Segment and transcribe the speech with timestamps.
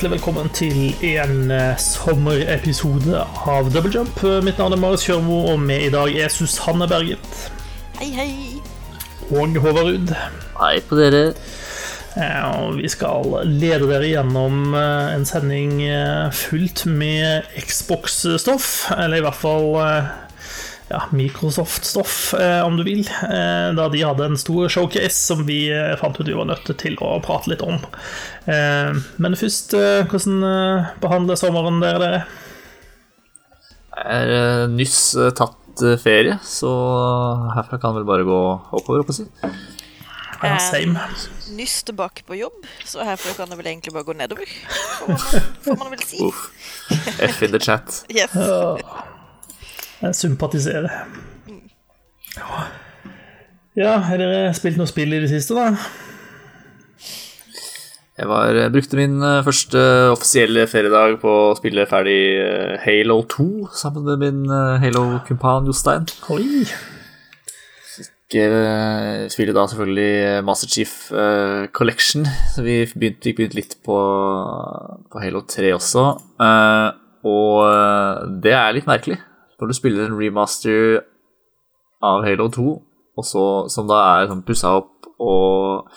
[0.00, 3.18] hjertelig velkommen til en eh, sommerepisode
[3.52, 4.22] av Double Jump.
[4.46, 7.42] Mitt navn er Marius Kjørmo, og med i dag er Susanne Berget.
[7.98, 8.30] Hei, hei.
[9.28, 10.14] Og Håvard Ruud.
[10.56, 11.34] Hei på dere.
[12.16, 15.84] Eh, og vi skal lede dere gjennom eh, en sending
[16.32, 18.70] fullt med Xbox-stoff.
[18.96, 19.68] Eller i hvert fall
[20.90, 23.00] ja, Microsoft-stoff, eh, om du vil.
[23.22, 26.66] Eh, da de hadde en stor showcase som vi eh, fant ut vi var nødt
[26.82, 27.78] til å prate litt om.
[28.50, 32.22] Eh, men først, eh, hvordan eh, behandler sommeren dere, dere?
[34.00, 34.98] Jeg er nyss
[35.38, 36.70] tatt ferie, så
[37.54, 38.40] herfra kan vel bare gå
[38.74, 39.28] oppover, holdt på å si.
[40.40, 40.98] Ja, same.
[41.54, 44.50] Nyss tilbake på jobb, så herfra kan det vel egentlig bare gå nedover,
[44.98, 46.22] får man, får man vel si.
[46.24, 46.46] Uff.
[47.28, 48.02] F in the chat.
[48.20, 48.34] Yes.
[50.00, 50.92] Jeg sympatiserer.
[53.76, 55.74] Ja, har dere spilt noe spill i det siste, da?
[58.20, 63.46] Jeg var, brukte min eh, første offisielle feriedag på å spille ferdig eh, Halo 2
[63.80, 66.08] sammen med min eh, Halo-kumpan Jostein.
[66.32, 66.66] Oi.
[68.30, 70.92] Jeg spiller da selvfølgelig Master Chief
[71.74, 73.96] Collection, så vi begynte, fikk begynt litt på,
[75.10, 76.04] på Halo 3 også.
[77.26, 79.18] Og det er litt merkelig
[79.60, 81.00] når du spiller en remaster
[82.04, 82.70] av Halo 2,
[83.20, 85.90] så, som da er sånn pussa opp og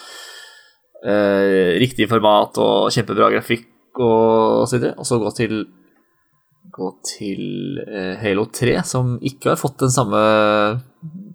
[1.07, 5.63] eh, riktig format og kjempebra grafikk og så videre, og så gå til
[6.73, 10.23] gå til eh, Halo 3, som ikke har fått den samme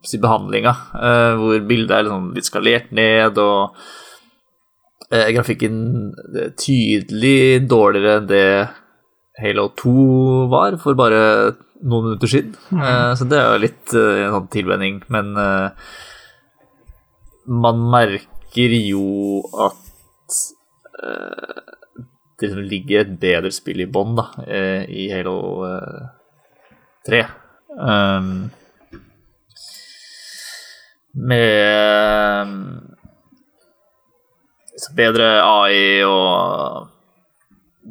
[0.07, 3.79] si, behandlinga, eh, hvor bildet er liksom litt skalert ned, og
[5.13, 5.79] eh, grafikken
[6.59, 8.51] tydelig dårligere enn det
[9.39, 9.97] Halo 2
[10.51, 11.23] var for bare
[11.83, 12.55] noen minutter siden.
[12.71, 12.83] Mm.
[12.83, 15.01] Uh, så det er jo litt uh, en sånn tilvenning.
[15.13, 15.71] Men uh,
[17.49, 19.85] man merker jo at
[20.99, 24.19] det liksom ligger et bedre spill i bånn
[24.91, 25.37] i Halo
[27.07, 27.21] 3.
[27.79, 28.33] Um,
[31.15, 32.51] med
[34.99, 36.98] bedre AI og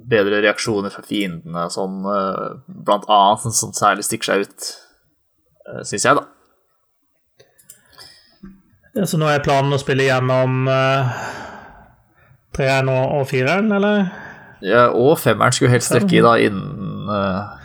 [0.06, 4.72] bedre reaksjoner fra fiendene og sånn, eh, blant annet, som, særlig stikker seg ut,
[5.68, 6.28] eh, syns jeg, da.
[8.98, 11.12] Ja, så nå er planen å spille gjennom uh,
[12.58, 14.08] treeren og fireren, eller?
[14.66, 17.60] Ja, og femmeren skulle helst rekke i da innen, uh,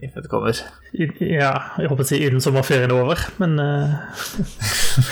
[0.00, 0.56] innen det kommer.
[0.96, 4.00] I, ja, jeg håper å si innen sommerferien er over, men uh...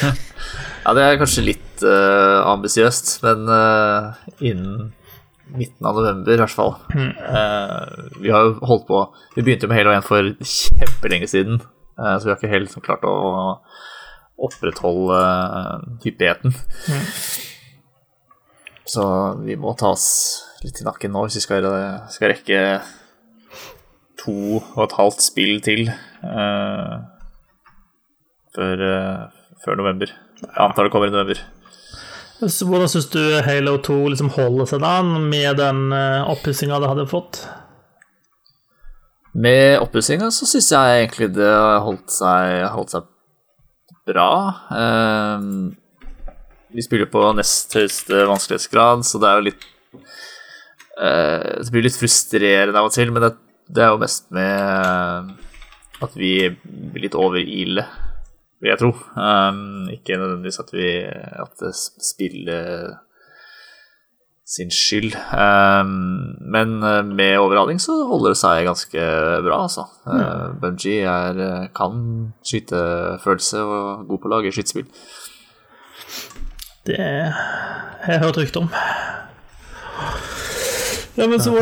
[0.86, 3.44] Ja, det er kanskje litt uh, ambisiøst, men
[4.40, 4.94] innen
[5.54, 6.74] midten av november, i hvert fall.
[6.94, 7.12] Mm.
[7.20, 9.02] Uh, vi har jo holdt på
[9.36, 11.60] Vi begynte med Halo 1 for kjempelenge siden,
[12.00, 13.16] uh, så vi har ikke helt klart å
[14.46, 16.54] opprettholde uh, hyppigheten.
[16.90, 17.06] Mm.
[18.86, 19.04] Så
[19.42, 20.08] vi må ta oss
[20.64, 21.66] litt i nakken nå hvis vi skal,
[22.12, 22.60] skal rekke
[24.22, 25.90] to og et halvt spill til
[28.56, 28.84] før,
[29.62, 30.14] før november.
[30.40, 31.42] Jeg antar det kommer i november.
[32.36, 37.06] Hvordan syns du Halo 2 liksom holder seg da, med den uh, oppussinga det hadde
[37.08, 37.40] fått?
[39.36, 41.54] Med oppussinga så syns jeg egentlig det
[41.84, 43.08] holdt seg, holdt seg
[44.08, 44.28] bra.
[44.68, 45.72] Uh,
[46.76, 49.68] vi spiller på nest høyeste vanskelighetsgrad, så det er jo litt
[51.00, 53.32] uh, Det blir litt frustrerende av og til, men det,
[53.72, 55.32] det er jo mest med
[56.04, 57.86] at vi blir litt overile
[58.60, 58.92] vil jeg tro.
[59.16, 60.92] Um, ikke nødvendigvis at vi
[61.44, 62.96] at det spiller
[64.46, 65.16] sin skyld.
[65.34, 69.06] Um, men uh, med overhaling så holder det seg ganske
[69.42, 69.86] bra, altså.
[70.06, 70.20] Mm.
[70.20, 74.86] Uh, Bungie er, uh, kan skytefølelse og god på å lage skytespill.
[76.86, 78.70] Det har jeg hørt rykte om.
[81.16, 81.56] Ja, men så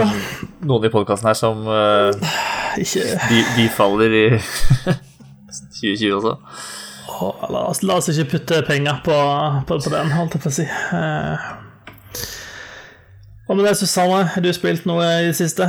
[0.67, 2.11] Noen i podkasten her som uh,
[2.77, 4.25] de, de faller i
[5.81, 6.35] 2020 også.
[7.21, 9.15] La, oss, la, oss, ikke putte penger på,
[9.69, 10.67] på, på den, holdt jeg på å si.
[10.67, 11.53] Eh.
[13.45, 14.23] Hva med deg, Susanne?
[14.33, 15.69] Har du spilt noe i det siste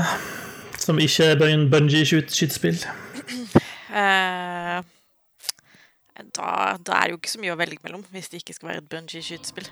[0.82, 2.80] som ikke er bungee-skytespill?
[3.92, 4.80] Uh,
[6.38, 6.48] da,
[6.80, 8.84] da, er det jo ikke så mye å velge mellom, hvis det ikke skal være
[8.84, 9.70] et bungee-skytespill.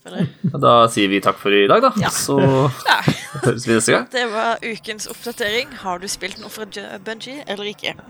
[0.00, 1.90] Da sier vi takk for i dag, da.
[2.00, 2.08] Ja.
[2.14, 2.96] Så ja.
[3.44, 4.06] høres vi neste gang.
[4.12, 5.68] Det var ukens oppdatering.
[5.82, 6.64] Har du spilt noe fra
[7.04, 7.92] Bunji eller ikke?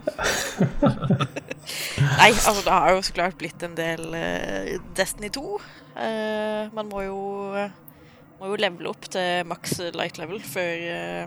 [2.20, 5.42] Nei, altså det har jo så klart blitt en del uh, Destiny 2.
[5.50, 5.60] Uh,
[6.04, 7.18] eh, man må jo,
[8.38, 11.24] må jo levele opp til maks light level før uh,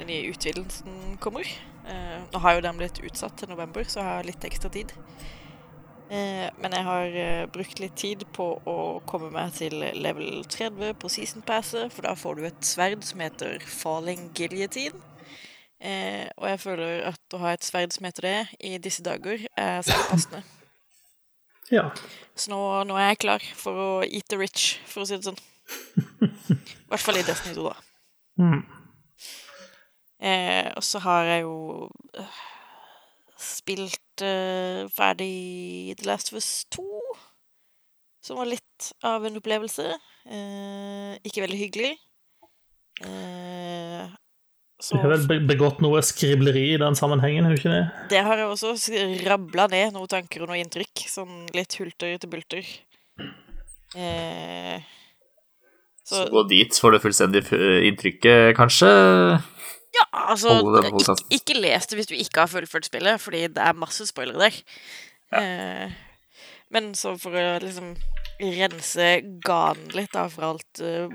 [0.00, 1.46] den nye utvidelsen kommer.
[1.86, 4.90] nå har jo den blitt utsatt til november, så jeg har litt ekstra tid.
[6.06, 8.76] Eh, men jeg har eh, brukt litt tid på å
[9.10, 13.24] komme meg til level 30 på season passet, for da får du et sverd som
[13.24, 15.00] heter Falling Guillotine.
[15.82, 19.42] Eh, og jeg føler at å ha et sverd som heter det i disse dager,
[19.58, 20.44] er særlig passende.
[21.66, 21.88] Ja.
[22.38, 25.26] Så nå, nå er jeg klar for å eat the rich, for å si det
[25.26, 25.40] sånn.
[26.54, 27.80] I hvert fall i Destiny 2, da.
[28.38, 28.60] Mm.
[30.30, 31.56] Eh, og så har jeg jo
[32.14, 32.38] eh,
[33.46, 36.84] spilt uh, ferdig The Last of Us 2,
[38.26, 39.86] som var litt av en opplevelse.
[40.26, 41.92] Uh, ikke veldig hyggelig.
[43.04, 44.06] Uh,
[44.80, 47.84] så Du har vel begått noe skribleri i den sammenhengen, har du ikke det?
[48.12, 48.74] det har jeg også
[49.24, 51.06] rabla ned noen tanker og noe inntrykk.
[51.08, 52.68] Sånn litt hulter til bulter.
[53.96, 54.76] Eh,
[56.04, 57.40] Så så gå dit, får du fullstendig
[57.88, 58.90] inntrykket, kanskje.
[59.96, 63.78] Ja, altså ikke, ikke les det hvis du ikke har fullført spillet, fordi det er
[63.78, 64.60] masse spoilere der.
[65.40, 65.92] Eh,
[66.74, 67.94] men så for å liksom
[68.40, 69.08] rense
[69.46, 71.08] ganen litt da fra alt eh,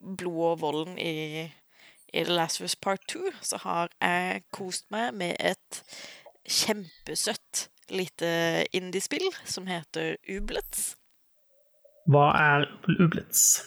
[0.00, 1.46] blodet og volden i,
[2.12, 5.82] i The Last of Us Part 2, så har jeg kost meg med et
[6.48, 8.30] kjempesøtt lite
[8.76, 10.94] indiespill som heter Ublets.
[12.08, 12.68] Hva er
[12.98, 13.60] Ublitz?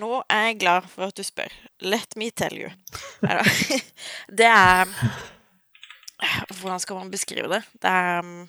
[0.00, 1.52] Nå er jeg glad for at du spør.
[1.84, 2.70] Let me tell you.
[4.38, 4.90] Det er
[6.60, 7.62] Hvordan skal man beskrive det?
[7.82, 8.48] Det er um,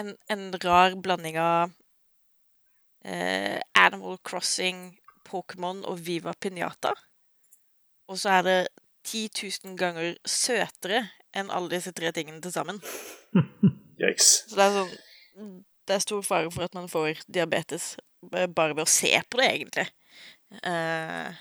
[0.00, 1.74] en, en rar blanding av
[3.04, 4.96] eh, Animal Crossing,
[5.26, 6.94] Pokémon og Viva Pinata.
[8.08, 8.58] Og så er det
[9.04, 9.28] 10
[9.66, 11.04] 000 ganger søtere
[11.36, 12.80] enn alle disse tre tingene til sammen.
[14.00, 14.32] Yikes.
[14.48, 15.54] Så det er sånn
[15.88, 19.46] Det er stor fare for at man får diabetes bare ved å se på det,
[19.54, 19.86] egentlig.
[20.50, 21.34] Eh,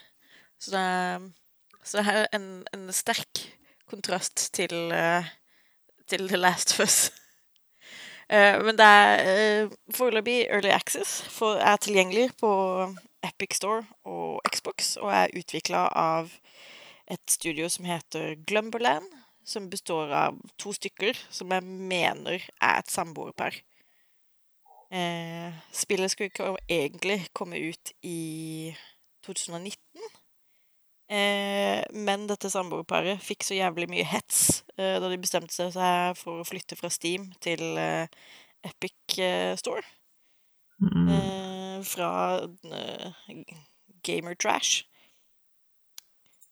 [0.59, 1.30] så det er,
[1.83, 3.44] så det er en, en sterk
[3.88, 5.30] kontrast til, eh,
[6.07, 7.00] til The Last of Us.
[8.30, 12.50] Eh, men det er foreløpig Early Access for, er tilgjengelig på
[13.24, 16.33] Epic Store og Xbox, og er utvikla av
[17.07, 19.07] et studio som heter Glumberland,
[19.48, 23.56] som består av to stykker som jeg mener er et samboerpar.
[25.71, 28.75] Spillet skulle ikke egentlig komme ut i
[29.28, 30.08] 2019.
[31.08, 36.42] Eh, men dette samboerparet fikk så jævlig mye hets eh, da de bestemte seg for
[36.42, 38.12] å flytte fra Steam til eh,
[38.68, 39.86] Epic eh, Store.
[40.84, 41.08] Mm.
[41.08, 42.12] Eh, fra
[42.44, 43.32] eh,
[44.04, 44.84] Gamer Trash.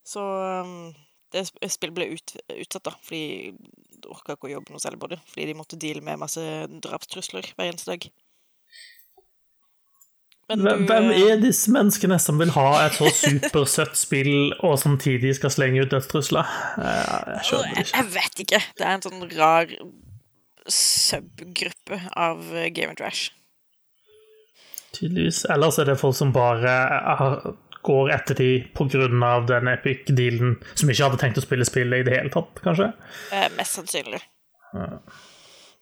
[0.05, 0.93] Så um,
[1.33, 3.55] det spillet ble ut, utsatt, da, fordi
[3.95, 5.19] de orka ikke å jobbe noe særlig på det.
[5.31, 6.43] Fordi de måtte deale med masse
[6.85, 8.07] drapstrusler hver eneste dag.
[10.45, 15.31] Du, hvem eh, er disse menneskene som vil ha et så supersøtt spill, og samtidig
[15.39, 16.51] skal slenge ut dødstrusler?
[16.77, 17.95] Eh, Jeg skjønner det ikke.
[17.97, 18.61] jeg vet ikke.
[18.77, 19.73] Det er en sånn rar
[20.69, 23.31] subgruppe av Game Gamer Trash.
[24.95, 25.43] Tydeligvis.
[25.49, 26.75] Ellers er det folk som bare
[27.85, 28.49] går etter de
[29.25, 32.91] av den epic-dealen, som ikke hadde tenkt å spille spillet i det hele tatt, kanskje.
[33.33, 34.21] Eh, mest sannsynlig.
[34.73, 34.87] Ja.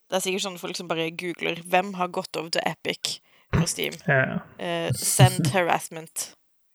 [0.07, 3.19] Det er sikkert sånne folk som bare googler 'Hvem har gått over til Epic
[3.53, 4.41] på Steam?' Yeah.
[4.59, 6.33] Uh, 'Send harassment'.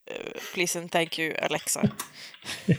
[0.09, 1.89] Uh, 'Please and thank you, Alexa'.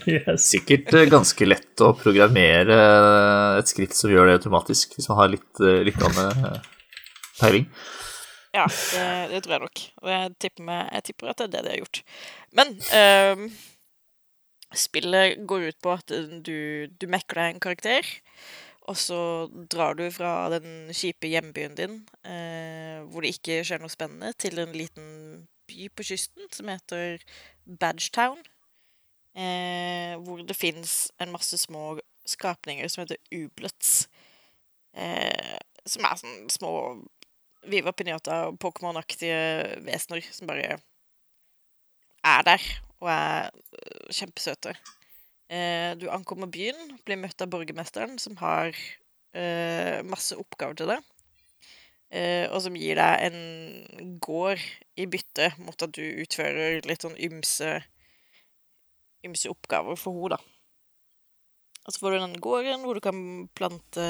[0.07, 0.51] Yes.
[0.51, 5.19] Sikkert uh, ganske lett å programmere eh, et skritt som gjør det automatisk, hvis man
[5.21, 6.63] har litt, eh,
[7.41, 7.67] peiling.
[8.57, 9.83] Ja, det, det tror jeg nok.
[10.03, 12.01] Og jeg tipper, med, jeg tipper at det er det de har gjort.
[12.59, 13.45] Men ehm,
[14.75, 18.11] spillet går ut på at du, du mekker deg en karakter,
[18.91, 19.21] og så
[19.71, 24.59] drar du fra den kjipe hjembyen din, eh, hvor det ikke skjer noe spennende, til
[24.59, 25.11] en liten
[25.71, 27.23] by på kysten som heter
[27.65, 28.43] Badgetown.
[29.39, 34.09] Eh, hvor det fins en masse små skapninger som heter ublets.
[34.99, 36.75] Eh, som er sånn små
[37.71, 40.81] Viva Pinata og Pokémon-aktige vesener som bare
[42.27, 42.65] er der
[43.01, 44.75] og er øh, kjempesøte.
[45.51, 48.71] Eh, du ankommer byen, blir møtt av borgermesteren, som har
[49.35, 51.09] eh, masse oppgaver til deg.
[52.11, 54.63] Eh, og som gir deg en gård
[54.99, 57.81] i bytte mot at du utfører litt sånn ymse
[59.27, 60.41] ymse oppgaver for henne, da.
[61.87, 63.21] Og så får du den gården hvor du kan
[63.57, 64.07] plante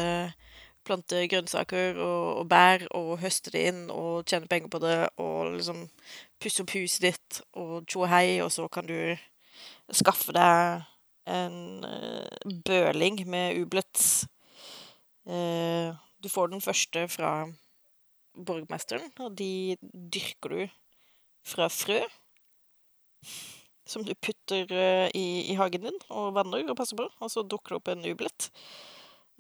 [0.85, 5.53] plante grønnsaker og, og bær og høste det inn og tjene penger på det og
[5.59, 5.83] liksom
[6.41, 8.97] pusse opp huset ditt og tjo hei, og så kan du
[9.93, 10.87] skaffe deg
[11.31, 14.27] en eh, bøling med ublets.
[15.29, 17.33] Eh, du får den første fra
[18.35, 20.63] borgmesteren, og de dyrker du
[21.47, 22.01] fra frø.
[23.91, 27.43] Som du putter eh, i, i hagen din og vanner og passer på, og så
[27.43, 28.51] dukker det opp en ublet.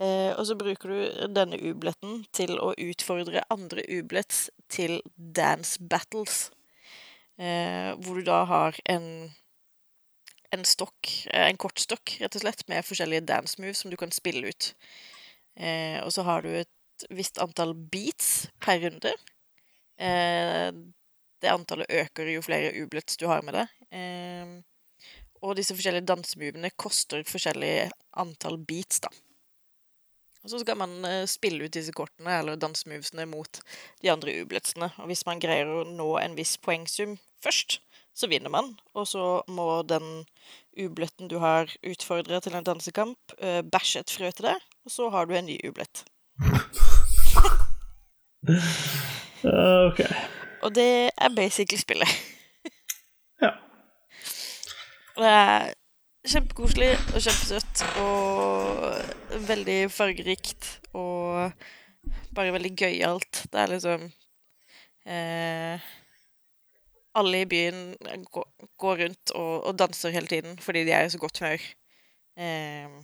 [0.01, 6.49] Eh, og så bruker du denne ubletten til å utfordre andre ublets til dance battles.
[7.41, 9.31] Hvor du da har en
[10.55, 14.13] en stokk, eh, en kortstokk, rett og slett, med forskjellige dance moves som du kan
[14.15, 14.75] spille ut.
[15.57, 19.15] Eh, og så har du et visst antall beats per runde.
[20.01, 20.71] Eh,
[21.41, 23.69] det antallet øker jo flere ublets du har med deg.
[23.97, 24.61] Eh,
[25.41, 27.91] og disse forskjellige dansemovene koster forskjellig
[28.21, 29.13] antall beats, da.
[30.41, 33.61] Og så skal man eh, spille ut disse kortene eller dansemovesene mot
[34.01, 34.89] de andre ubletsene.
[35.01, 37.81] Og hvis man greier å nå en viss poengsum først,
[38.15, 38.73] så vinner man.
[38.95, 40.25] Og så må den
[40.79, 45.11] ubløtten du har utfordra til en dansekamp, uh, bæsje et frø til deg, og så
[45.15, 46.05] har du en ny ublett.
[49.89, 50.01] ok.
[50.63, 52.09] Og det er basically spillet.
[53.45, 53.53] ja.
[55.17, 55.73] Og det er
[56.29, 61.53] kjempekoselig og kjempesøtt og veldig fargerikt og
[62.35, 63.45] bare veldig gøyalt.
[63.53, 64.07] Det er liksom
[65.07, 65.89] eh,
[67.19, 67.95] Alle i byen
[68.31, 68.49] går,
[68.79, 71.65] går rundt og, og, danser hele tiden fordi de er i så godt humør.
[72.39, 72.99] Eh,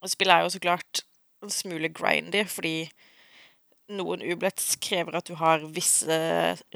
[0.00, 1.04] og spillet er jo så klart
[1.42, 2.74] en smule grindy fordi
[3.90, 6.14] noen ublets krever at du har visse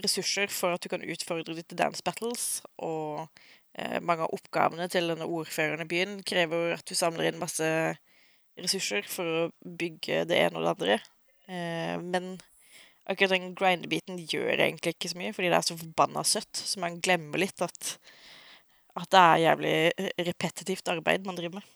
[0.02, 3.28] ressurser for at du kan utfordre ditt dance battles, og
[3.74, 7.66] Eh, mange av oppgavene til denne ordføreren i byen krever at du samler inn masse
[8.54, 10.98] ressurser for å bygge det ene og det andre.
[11.50, 12.36] Eh, men
[13.04, 16.80] akkurat den grind-biten gjør egentlig ikke så mye, fordi det er så forbanna søtt, så
[16.82, 17.96] man glemmer litt at,
[18.96, 19.76] at det er jævlig
[20.30, 21.72] repetitivt arbeid man driver med.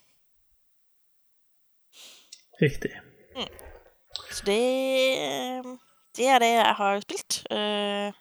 [2.59, 2.91] Riktig.
[3.35, 3.51] Mm.
[4.31, 5.77] Så det
[6.17, 7.43] Det er det jeg har spilt.
[7.51, 8.11] Uh,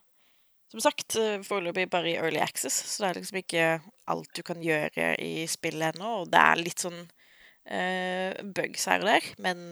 [0.69, 3.69] som sagt, eh, foreløpig bare i early access, så det er liksom ikke
[4.13, 6.11] alt du kan gjøre i spillet ennå.
[6.21, 9.63] Og det er litt sånn uh, bugs her og der, men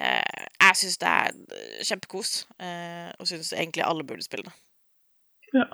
[0.00, 2.32] uh, jeg syns det er kjempekos.
[2.60, 4.56] Uh, og syns egentlig alle burde spille det.
[5.54, 5.64] Ja.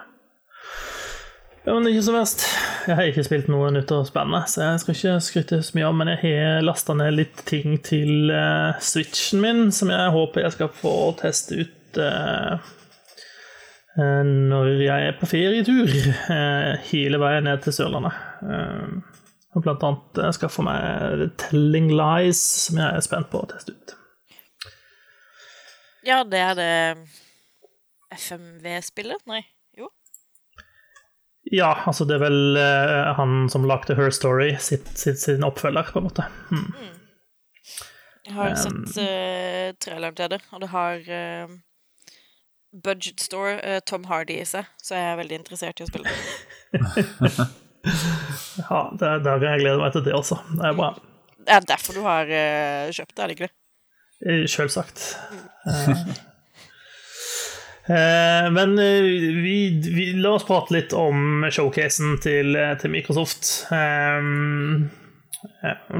[1.64, 1.74] ja.
[1.74, 2.46] Men ikke så verst.
[2.84, 5.88] Jeg har ikke spilt noe nytt og spennende, så jeg skal ikke skryte så mye
[5.88, 8.28] om, men jeg har lasta ned litt ting til
[8.84, 12.60] switchen min som jeg håper jeg skal få teste ut uh,
[13.96, 15.90] når jeg er på ferietur
[16.34, 18.14] eh, hele veien ned til Sørlandet.
[18.42, 18.96] Eh,
[19.54, 23.76] og blant annet skal få meg Telling Lies, som jeg er spent på å teste
[23.76, 23.94] ut.
[26.04, 26.72] Ja, det er det
[28.12, 29.24] FMV-spillet?
[29.30, 29.40] Nei,
[29.78, 29.88] jo?
[31.48, 35.94] Ja, altså det er vel uh, han som lagde Her Story, sitt, sitt, sin oppfølger,
[35.94, 36.26] på en måte.
[36.52, 36.66] Mm.
[36.68, 36.92] Mm.
[38.24, 41.56] Jeg har um, sett uh, traileren til det, og det har uh,
[42.84, 46.12] budget store uh, Tom Hardy i seg, så jeg er veldig interessert i å spille
[46.12, 46.22] det.
[48.60, 50.40] ja, det er der jeg gleder meg til det også.
[50.52, 50.94] Det er bra.
[51.44, 53.56] Det er derfor du har kjøpt det, er det ikke det?
[54.22, 55.16] Eh, selvsagt.
[55.66, 56.12] Mm.
[57.84, 63.66] Uh, men vi, vi, la oss prate litt om showcasen til, til Microsoft.
[63.72, 64.90] Um,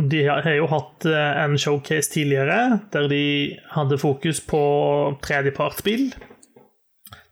[0.08, 3.24] de har jo hatt en showcase tidligere der de
[3.74, 4.62] hadde fokus på
[5.24, 6.14] tredjepartsspill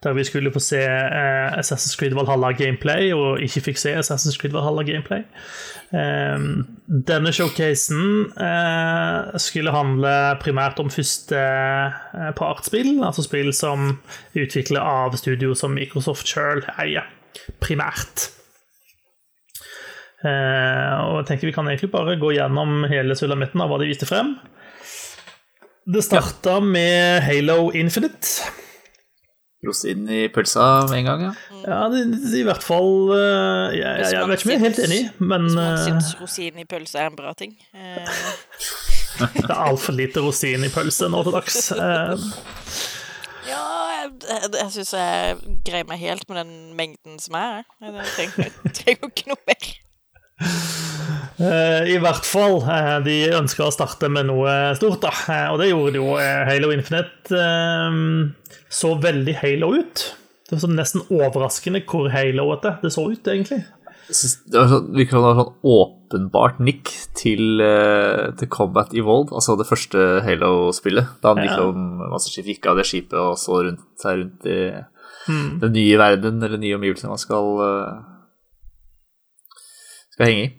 [0.03, 4.53] der vi skulle få se eh, Assassin's Creed Valhalla-gameplay, og ikke fikk se Assassin's Creed
[4.55, 5.23] Valhalla-gameplay.
[5.93, 6.45] Eh,
[7.09, 13.97] denne showcasen eh, skulle handle primært om første partspill, partsspill, altså spill som
[14.35, 17.07] utviklet av studio som Microsoft sjøl eier,
[17.63, 18.29] primært.
[20.23, 23.89] Eh, og jeg tenker Vi kan egentlig bare gå gjennom hele sulamitten av hva de
[23.91, 24.37] viste frem.
[25.83, 28.62] Det starta med Halo Infinite
[29.67, 31.33] rosinen i pølsa med en gang, ja.
[31.63, 34.65] Ja, det, det, i hvert fall uh, Jeg, jeg, jeg vet ikke om jeg er
[34.65, 37.55] helt enig, men Hvis man uh, syns rosin i pølse er en bra ting.
[37.71, 37.79] Uh.
[39.37, 41.59] det er altfor lite rosin i pølse nå til dags.
[43.47, 43.63] ja,
[44.01, 44.11] jeg,
[44.59, 47.63] jeg syns jeg greier meg helt med den mengden som er.
[47.79, 49.73] Jeg trenger, trenger ikke noe mer.
[51.93, 52.59] I hvert fall.
[53.05, 55.13] De ønska å starte med noe stort, da.
[55.53, 56.15] Og det gjorde de jo.
[56.19, 57.43] Halo Infinite
[58.73, 60.03] så veldig Halo ut.
[60.43, 63.63] Det var sånn nesten overraskende hvor Halo det så ut, egentlig.
[64.03, 69.31] Det var sånn, virker som det var sånn åpenbart nikk til, uh, til Combat Evolved,
[69.31, 71.13] altså det første Halo-spillet.
[71.23, 74.57] Da han liksom Masterchief gikk av det skipet og så rundt seg rundt i
[75.29, 75.61] mm.
[75.63, 79.55] den nye verden eller nye omgivelsene man skal, uh,
[80.17, 80.51] skal henge i.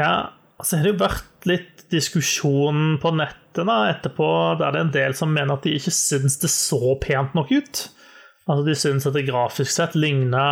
[0.00, 0.14] Ja,
[0.56, 4.26] altså har det jo vært litt diskusjon på nett nettene etterpå
[4.60, 7.50] der det er en del som mener at de ikke syns det så pent nok
[7.50, 7.88] ut.
[8.46, 10.44] Altså De syns at det grafisk sett ligna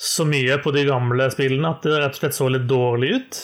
[0.00, 3.40] så mye på de gamle spillene at det rett og slett så litt dårlig ut.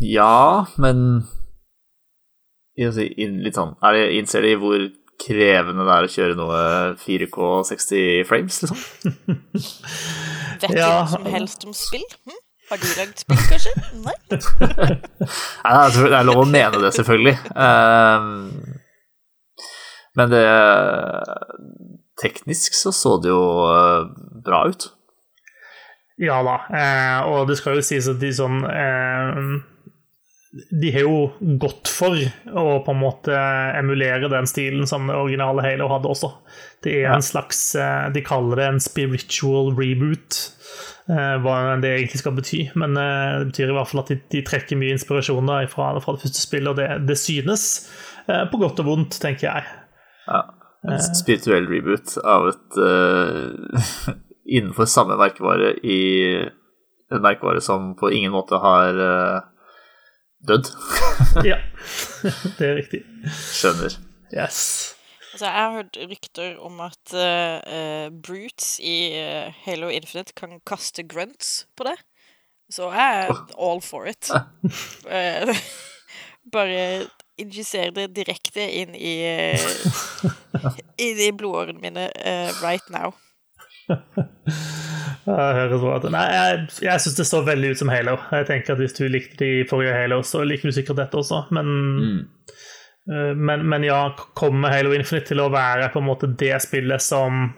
[0.00, 1.24] Ja, men
[2.76, 4.84] litt sånn er det, Innser de hvor
[5.24, 6.60] krevende det er å kjøre noe
[6.98, 8.80] 4K 60 frames, liksom?
[10.64, 10.88] Vet du Ja.
[11.02, 12.04] noe som helst om spill?
[12.26, 12.40] Hm?
[12.70, 13.74] Har du lagd spill, kanskje?
[14.04, 14.16] Nei?
[15.66, 17.36] Nei, det er lov å mene det, selvfølgelig.
[17.60, 18.38] Ehm,
[20.14, 20.44] men det
[22.22, 24.04] Teknisk så så det jo eh,
[24.46, 24.86] bra ut.
[26.22, 29.38] Ja da, eh, og det skal jo sies at de sånn eh,
[30.78, 33.34] De har jo gått for å på en måte
[33.74, 36.30] emulere den stilen som det originale Halo hadde også.
[36.86, 40.38] Det er en slags eh, De kaller det en spiritual reboot,
[41.06, 42.62] hva enn det egentlig skal bety.
[42.80, 45.90] Men eh, det betyr i hvert fall at de, de trekker mye inspirasjon da, fra,
[46.00, 47.64] fra det første spillet, og det, det synes.
[48.26, 49.72] eh, På godt og vondt, tenker jeg.
[50.28, 50.42] Ja.
[50.84, 54.10] En spirituell reboot av et uh,
[54.56, 56.00] Innenfor samme merkevare i
[57.08, 59.38] en merkevare som på ingen måte har uh,
[60.44, 60.68] dødd.
[61.50, 61.56] Ja,
[62.58, 63.00] det er riktig.
[63.32, 63.96] Skjønner.
[64.34, 64.58] Yes.
[65.34, 70.60] Altså, jeg har hørt rykter om at eh, eh, brutes i eh, Halo Infinite kan
[70.62, 71.96] kaste grunts på det.
[72.70, 74.30] Så jeg er all for it.
[75.10, 75.50] Eh,
[76.54, 79.14] bare injisere det direkte inn i
[81.02, 83.10] Inn i blodårene mine uh, right now.
[85.24, 88.18] Jeg hører så at, nei, jeg, jeg syns det så veldig ut som Halo.
[88.28, 91.46] Jeg tenker at Hvis du likte de forrige Halo, så liker du sikkert dette også.
[91.56, 91.70] Men,
[92.04, 92.63] eh,
[93.06, 94.00] men, men ja,
[94.34, 97.50] kommer Halo Infinite til å være på en måte det spillet som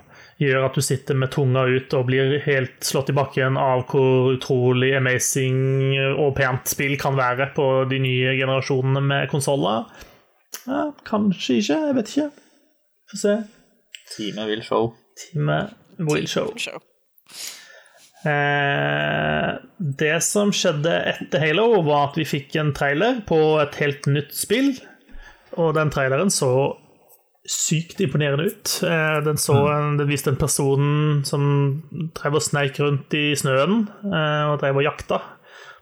[0.43, 4.35] gjør at du sitter med tunga ut og blir helt slått i bakken av hvor
[4.35, 9.87] utrolig amazing og pent spill kan være på de nye generasjonene med konsoller?
[10.67, 11.81] Ja, kanskje ikke.
[11.89, 12.29] Jeg vet ikke.
[13.11, 13.37] Få se.
[14.13, 14.93] Teamet vil show.
[15.17, 16.53] Teamet Will Show.
[16.61, 16.83] Show.
[18.27, 24.09] Eh, det som skjedde etter Halo, var at vi fikk en trailer på et helt
[24.11, 24.75] nytt spill.
[25.55, 26.51] Og den traileren så
[27.47, 28.75] sykt imponerende ut.
[28.83, 31.47] Eh, den, så en, den viste en person som
[32.17, 35.21] drev og sneik rundt i snøen eh, og drev og jakta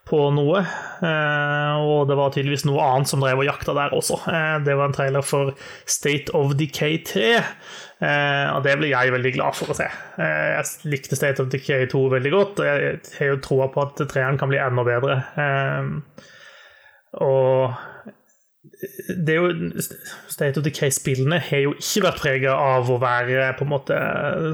[0.04, 0.60] på noe.
[0.60, 4.20] Eh, og det var tydeligvis noe annet som drev og jakta der også.
[4.66, 5.54] Det var en trailer for
[5.88, 7.30] State of Decay 3.
[8.04, 9.88] Eh, og det ble jeg veldig glad for å se.
[10.20, 14.04] Jeg likte State of Decay 2 veldig godt, og jeg har jo troa på at
[14.10, 15.18] treeren kan bli enda bedre.
[17.24, 18.12] Og
[19.08, 19.82] det er jo
[20.28, 23.98] State of Decay-spillene har jo ikke vært prega av å være på en måte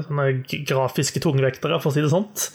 [0.05, 0.27] sånne
[0.69, 2.47] grafiske tungvektere, for å si det sånt.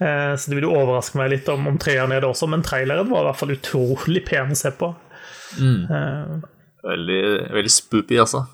[0.00, 2.62] Eh, Så det vil jo overraske meg litt om, om treeren er det også, men
[2.66, 4.92] traileren var i hvert fall utrolig pen å se på.
[5.60, 6.40] Eh,
[6.80, 8.46] Veldig, veldig spoopy, altså.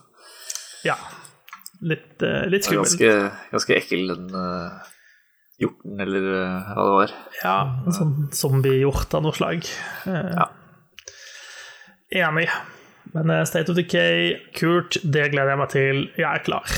[0.83, 0.97] Ja.
[1.87, 2.83] Litt, uh, litt Det skummel.
[2.89, 3.11] ganske,
[3.53, 4.81] ganske ekkel, den uh,
[5.63, 6.27] hjorten, eller
[6.73, 7.13] hva det var.
[7.45, 9.63] Ja, en sånn zombiehjort av noe slag.
[10.09, 10.49] Uh, Ja.
[12.15, 12.49] Enig.
[13.15, 16.03] Men eh, State of Decay, kult, det gleder jeg meg til.
[16.19, 16.77] Jeg er klar.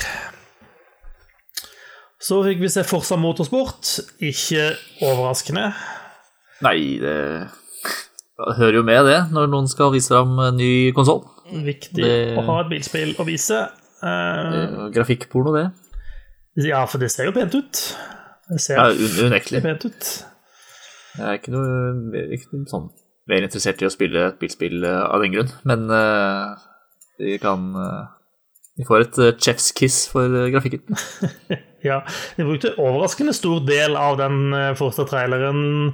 [2.18, 3.92] Så fikk vi se Forsa Motorsport.
[4.24, 4.72] Ikke
[5.06, 5.68] overraskende.
[6.66, 7.16] Nei, det
[8.38, 11.24] det hører jo med, det, når noen skal vise fram ny konsoll.
[11.64, 13.64] Viktig Det- å ha et bilspill å vise.
[13.98, 14.86] Uh...
[14.94, 15.64] Grafikkporno, det.
[16.68, 17.80] ja, for det ser jo pent ut.
[18.48, 18.92] Det ser Ja,
[19.26, 19.62] unektelig.
[19.64, 20.10] pent ut.
[21.18, 22.86] Det er ikke noe, ikke noe sånn
[23.28, 26.68] mer interessert i å spille et bilspill eh, av den grunn, men eh,
[27.20, 28.06] de kan eh,
[28.78, 30.84] De får et chef's kiss for grafikken.
[31.84, 32.00] Ja,
[32.36, 35.92] de brukte overraskende stor del av den eh, første traileren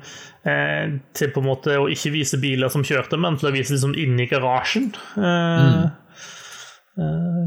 [0.48, 3.74] eh, til på en måte å ikke vise biler som kjørte, men til å vise
[3.74, 4.88] liksom inni garasjen.
[5.20, 5.82] Eh,
[7.04, 7.42] eh,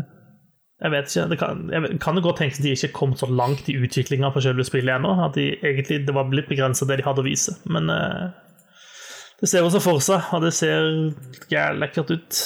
[0.78, 3.30] jeg vet ikke, det kan, jeg kan det godt tenkes at de ikke kom så
[3.32, 5.16] langt i utviklinga på selve spillet ennå.
[5.26, 7.56] At de egentlig, det var litt begrensa det de hadde å vise.
[7.66, 7.90] Men
[9.42, 10.88] det ser også for seg, og det ser
[11.52, 12.40] jævlig lekkert ut,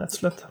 [0.00, 0.44] rett og slett.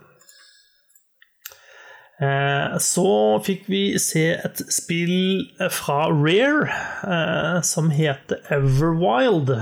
[2.23, 3.05] Eh, Så
[3.45, 6.67] fikk vi se et spill fra Rare
[7.05, 9.53] eh, som heter Everwild.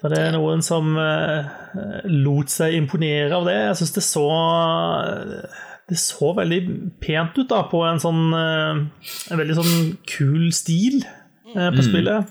[0.00, 1.48] For det er noen som eh,
[2.08, 3.58] lot seg imponere av det.
[3.66, 4.26] Jeg syns det så
[5.90, 6.60] Det så veldig
[7.02, 11.02] pent ut da på en sånn En veldig sånn kul stil
[11.50, 12.30] på spillet.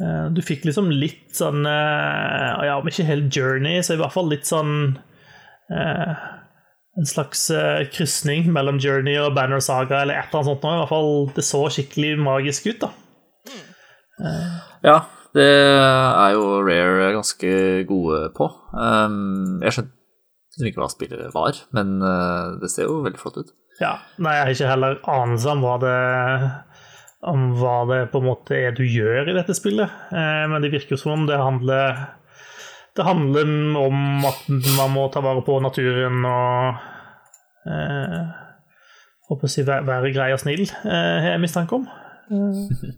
[0.00, 4.14] Eh, Du fikk liksom litt sånn eh, Ja, om ikke helt journey, så i hvert
[4.14, 4.98] fall litt sånn
[5.74, 6.26] eh,
[6.98, 7.44] en slags
[7.94, 10.64] krysning mellom Journey og Banner Saga eller et eller annet sånt.
[10.66, 12.88] I hvert fall, Det så skikkelig magisk ut, da.
[14.82, 14.96] Ja,
[15.38, 17.52] det er jo Rare ganske
[17.86, 18.48] gode på.
[18.74, 22.00] Um, jeg skjønte ikke hva spillet var, men
[22.58, 23.54] det ser jo veldig flott ut.
[23.78, 25.94] Ja, Nei, jeg har ikke heller anelse om hva det,
[27.26, 29.90] om hva det på en måte er du gjør i dette spillet.
[30.14, 31.96] Eh, men det virker jo som om det handler
[32.96, 34.44] Det handler om at
[34.76, 36.78] man må ta vare på naturen og
[37.70, 38.20] eh,
[39.28, 41.88] Håper å si være, være grei og snill, eh, har jeg mistanke om.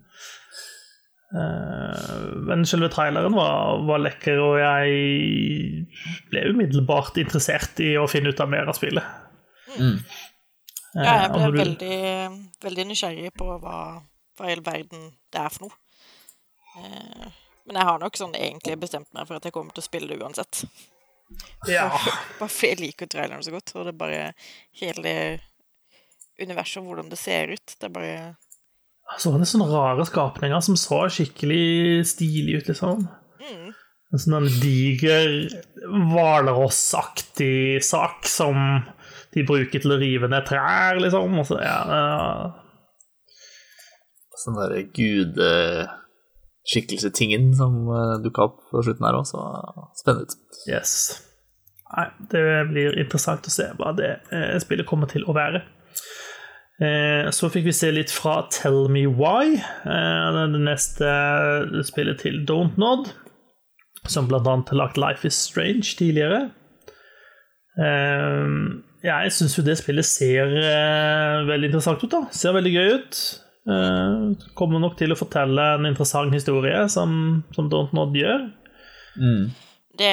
[1.30, 5.84] Eh, men selve traileren var, var lekker, og jeg
[6.32, 9.06] ble umiddelbart interessert i å finne ut av mer av spillet.
[9.76, 9.92] Mm.
[9.94, 11.98] Eh, Ja, jeg ble du- veldig,
[12.66, 13.76] veldig nysgjerrig på hva,
[14.40, 15.76] hva i hele verden det er for noe.
[16.80, 17.28] Eh,
[17.68, 20.10] men jeg har nok sånn egentlig bestemt meg for at jeg kommer til å spille
[20.10, 20.64] det uansett.
[21.68, 21.86] Ja.
[22.40, 24.22] Bare fordi jeg liker traileren så godt, og det er bare
[24.80, 25.18] hele det
[26.40, 27.76] universet og hvordan det ser ut.
[27.76, 28.14] Det er bare
[29.20, 33.04] Så var det sånne rare skapninger som så skikkelig stilig ut, liksom.
[33.44, 33.68] mm,
[34.10, 35.36] En sånn diger
[36.10, 38.80] hvalrossaktig sak som
[39.34, 41.38] de bruker til å rive ned trær, liksom.
[41.38, 42.69] Og så, ja, ja.
[44.40, 49.38] Sånn derre gudeskikkelse-tingen som uh, dukka opp på slutten her òg, så
[50.00, 50.34] spennende ut.
[50.70, 50.90] Yes.
[51.90, 55.64] Nei, det blir interessant å se hva det eh, spillet kommer til å være.
[56.80, 61.08] Eh, så fikk vi se litt fra Tell Me Why, eh, det det neste
[61.88, 63.10] spillet til Don't Nod,
[64.06, 66.52] som annet har lagt Life Is Strange tidligere.
[67.74, 68.46] Eh,
[69.02, 72.22] jeg syns jo det spillet ser eh, veldig interessant ut, da.
[72.30, 73.14] Ser veldig gøy ut.
[73.68, 78.48] Eh, kommer nok til å fortelle en interessant historie, som, som Don't Nod gjør.
[79.20, 79.50] Mm.
[79.98, 80.12] det,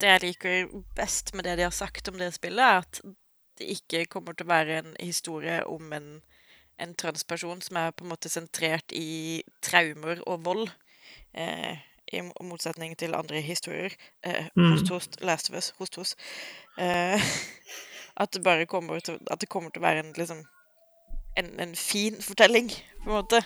[0.00, 3.00] det jeg liker best med det de har sagt om det spillet, er at
[3.60, 6.08] det ikke kommer til å være en historie om en,
[6.82, 10.66] en transperson som er på en måte sentrert i traumer og vold.
[11.36, 11.76] Eh,
[12.12, 13.94] I motsetning til andre historier.
[14.22, 14.72] Eh, Mm.
[14.72, 16.18] Host, host, Last of Us, host, host.
[16.78, 17.20] Eh,
[18.20, 20.44] at det bare kommer til, at det kommer til å være en, liksom,
[21.36, 22.70] en, en fin fortelling,
[23.02, 23.42] på en måte.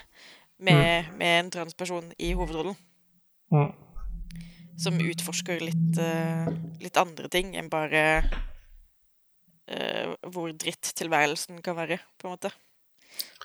[0.61, 2.77] Med, med en transperson i hovedrollen
[3.51, 3.73] Mm.
[4.79, 6.47] som utforsker litt, uh,
[6.81, 8.03] litt andre ting enn bare
[9.67, 12.53] uh, hvor dritt tilværelsen kan være, på en måte.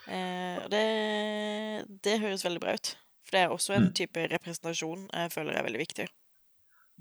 [0.05, 0.84] Uh, og det,
[2.05, 2.91] det høres veldig bra ut.
[3.25, 6.05] For det er også en type representasjon jeg føler er veldig viktig.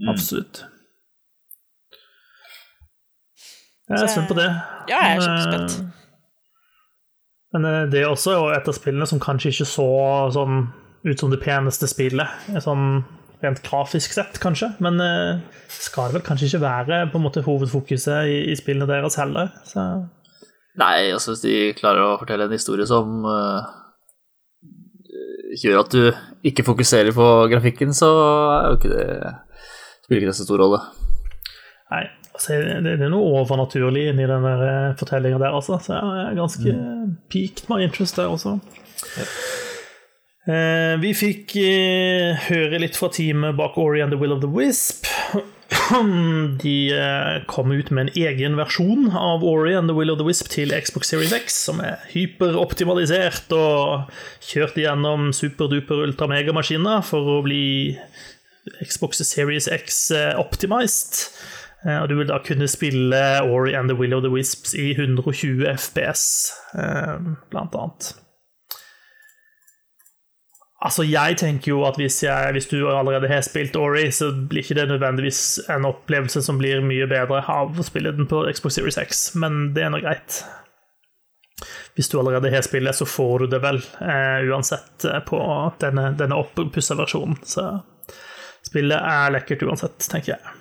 [0.00, 0.09] Mm.
[0.14, 0.64] Absolutt.
[3.85, 4.48] Jeg er spent på det.
[4.88, 6.04] Ja, jeg er kjempespent.
[7.55, 9.90] Men eh, det er også et av spillene som kanskje ikke så
[10.35, 10.67] sånn
[11.05, 12.49] ut som det peneste spillet.
[12.64, 13.05] Sånn
[13.45, 14.73] rent grafisk sett, kanskje.
[14.85, 18.88] Men eh, skal det vel kanskje ikke være på en måte hovedfokuset i, i spillene
[18.90, 19.53] deres heller.
[19.69, 19.87] Så
[20.81, 23.62] Nei, altså hvis de klarer å fortelle en historie som uh,
[25.55, 28.09] gjør at du ikke fokuserer på grafikken, så
[28.57, 29.05] er jo ikke det
[30.05, 30.81] spiller ikke det så stor rolle.
[31.93, 32.03] nei,
[32.35, 35.79] altså, det, er noe overnaturlig inni den der fortellinga der, altså.
[35.83, 36.79] Så jeg er ganske
[37.33, 38.59] peaked my interest der også.
[40.44, 44.51] Eh, vi fikk eh, høre litt fra teamet bak Ori and the Will of the
[44.51, 45.09] Wisp.
[46.64, 50.27] De eh, kom ut med en egen versjon av Ori and the Will of the
[50.27, 54.12] Wisp til Xbox Series X, som er hyperoptimalisert og
[54.44, 57.64] kjørt gjennom superduper ultra-megamaskiner for å bli
[58.85, 61.25] Xbox Series X eh, optimized.
[61.87, 64.90] Eh, Og du vil da kunne spille Ori and the Will of the Wisps i
[64.97, 67.16] 120 FPS, eh,
[67.51, 68.14] blant annet.
[70.85, 74.61] Altså, jeg tenker jo at hvis, jeg, hvis du allerede har spilt Ori, så blir
[74.61, 78.77] ikke det nødvendigvis en opplevelse som blir mye bedre av å spille den på Xbox
[78.77, 80.42] Series X, men det er nå greit.
[81.94, 85.40] Hvis du allerede har spillet, så får du det vel eh, uansett eh, på
[85.81, 87.38] denne, denne oppussa versjonen.
[87.49, 87.64] Så
[88.66, 90.55] spillet er lekkert uansett, tenker jeg.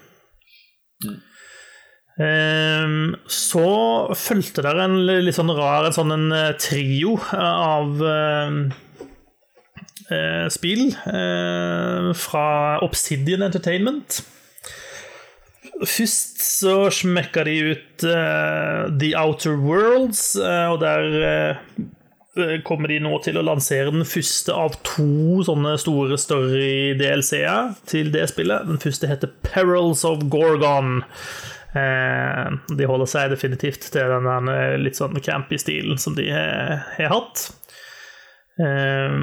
[2.22, 3.68] Ehm, så
[4.14, 8.60] fulgte der en litt sånn rar en sånn en eh, trio av eh,
[10.14, 12.46] eh, spill uh, fra
[12.86, 14.22] Obsidian Entertainment.
[15.84, 21.58] Først så smekka de ut uh, The Outer Worlds, og der
[22.66, 28.26] kommer de nå til å lansere den første av to sånne store story-DLC-er til det
[28.32, 28.66] spillet.
[28.70, 31.04] Den første heter Perils of Gorgon.
[31.78, 37.14] Eh, de holder seg definitivt til den der litt sånn campy stilen som de har
[37.14, 37.48] hatt.
[38.62, 39.16] Eh,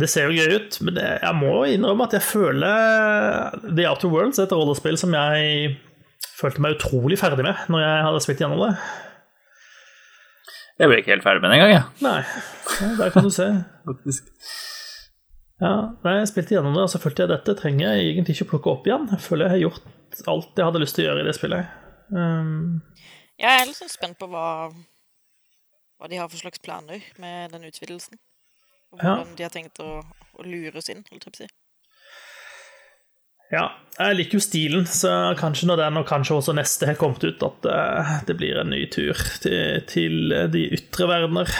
[0.00, 4.12] det ser jo gøy ut, men det, jeg må innrømme at jeg føler The Outer
[4.12, 5.78] Worlds er et rollespill som jeg
[6.34, 8.74] følte meg utrolig ferdig med når jeg hadde spilt gjennom det.
[10.82, 11.84] Jeg ble ikke helt ferdig med det engang, jeg.
[12.02, 12.20] Nei,
[12.80, 13.48] ja, der kan du se.
[13.86, 14.30] Faktisk.
[15.62, 18.34] Ja, nei, jeg spilte gjennom det, og så følte jeg at dette trenger jeg egentlig
[18.36, 19.06] ikke å plukke opp igjen.
[19.14, 21.72] Jeg føler jeg har gjort alt jeg hadde lyst til å gjøre i det spillet.
[22.14, 22.82] Um,
[23.40, 24.46] Jeg er litt sånn spent på hva,
[25.98, 28.18] hva de har for slags planer med den utvidelsen.
[28.94, 30.00] Og hvordan de har tenkt å,
[30.38, 31.50] å lure oss inn, holdt jeg på å si.
[33.52, 33.64] Ja,
[33.98, 37.42] jeg liker jo stilen, så kanskje når den og kanskje også neste har kommet ut,
[37.44, 41.50] at eh, det blir en ny tur til, til de ytre verdener.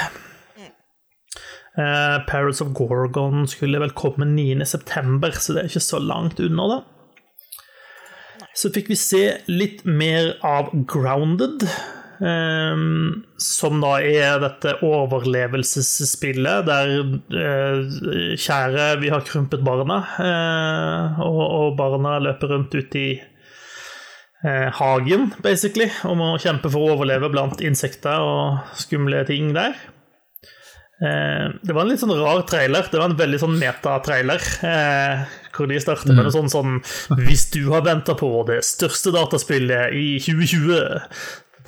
[1.74, 4.64] Eh, Parrots of Gorgon skulle vel komme 9.9.,
[5.40, 6.80] så det er ikke så langt unna, da.
[8.54, 11.66] Så fikk vi se litt mer av Grounded.
[12.14, 17.80] Um, som da er dette overlevelsesspillet der uh,
[18.38, 23.10] Kjære, vi har krympet barna, uh, og, og, barna løper rundt ute i
[24.46, 29.74] uh, hagen, basically, og må kjempe for å overleve blant insekter og skumle ting der.
[30.98, 32.86] Det var en litt sånn rar trailer.
[32.90, 34.44] Det var en veldig sånn metatrailer.
[34.64, 36.78] Eh, hvor de starter med noe sånn sånn
[37.20, 41.00] Hvis du har venta på det største dataspillet i 2020,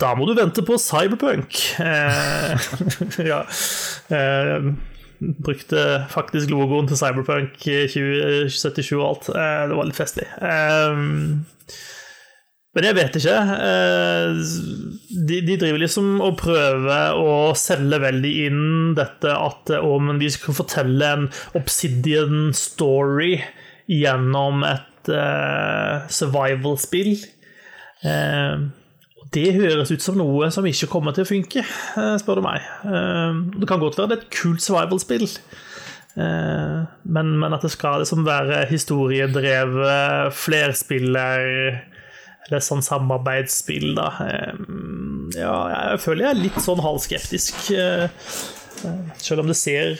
[0.01, 1.57] da må du vente på Cyberpunk.
[1.81, 2.69] Eh,
[3.31, 3.41] ja.
[4.13, 4.71] Eh,
[5.17, 9.29] brukte faktisk logoen til Cyberpunk 2077 og alt.
[9.33, 10.27] Eh, det var litt festlig.
[10.37, 11.01] Eh,
[12.77, 13.35] men jeg vet ikke.
[13.57, 14.41] Eh,
[15.09, 20.53] de, de, driver liksom og prøver å selge veldig inn dette at om vi skal
[20.59, 21.25] fortelle en
[21.57, 23.39] Obsidian story
[23.89, 27.15] gjennom et uh, survival-spill.
[28.05, 28.69] Uh,
[29.33, 31.65] det høres ut som noe som ikke kommer til å funke,
[32.21, 32.63] spør du meg.
[33.57, 35.25] Det kan godt være det er et kult survival-spill,
[36.15, 41.43] men, at det skal liksom være historiedrevet, flerspiller
[42.47, 44.07] eller sånn samarbeidsspill, da
[45.35, 47.67] Ja, jeg føler jeg er litt sånn halvskeptisk.
[49.19, 49.97] Selv om det ser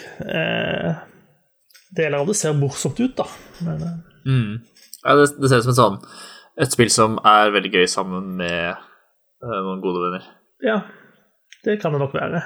[1.98, 3.26] Deler av det ser morsomt ut, da.
[3.64, 3.86] Men,
[4.28, 4.52] mm.
[5.04, 6.02] Ja, det, det ser ut som et sånn
[6.58, 8.78] et spill som er veldig gøy sammen med
[9.38, 10.24] Eh, noen gode venner.
[10.66, 10.80] Ja,
[11.66, 12.42] det kan det nok være.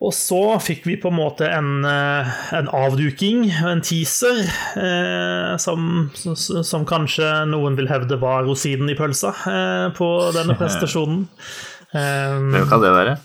[0.00, 4.46] Og så fikk vi på en måte en, eh, en avduking, en teaser,
[4.80, 11.26] eh, som, som, kanskje noen vil hevde var rosinen i pølsa eh, på denne prestasjonen.
[11.92, 13.18] Um, hvem kan det være?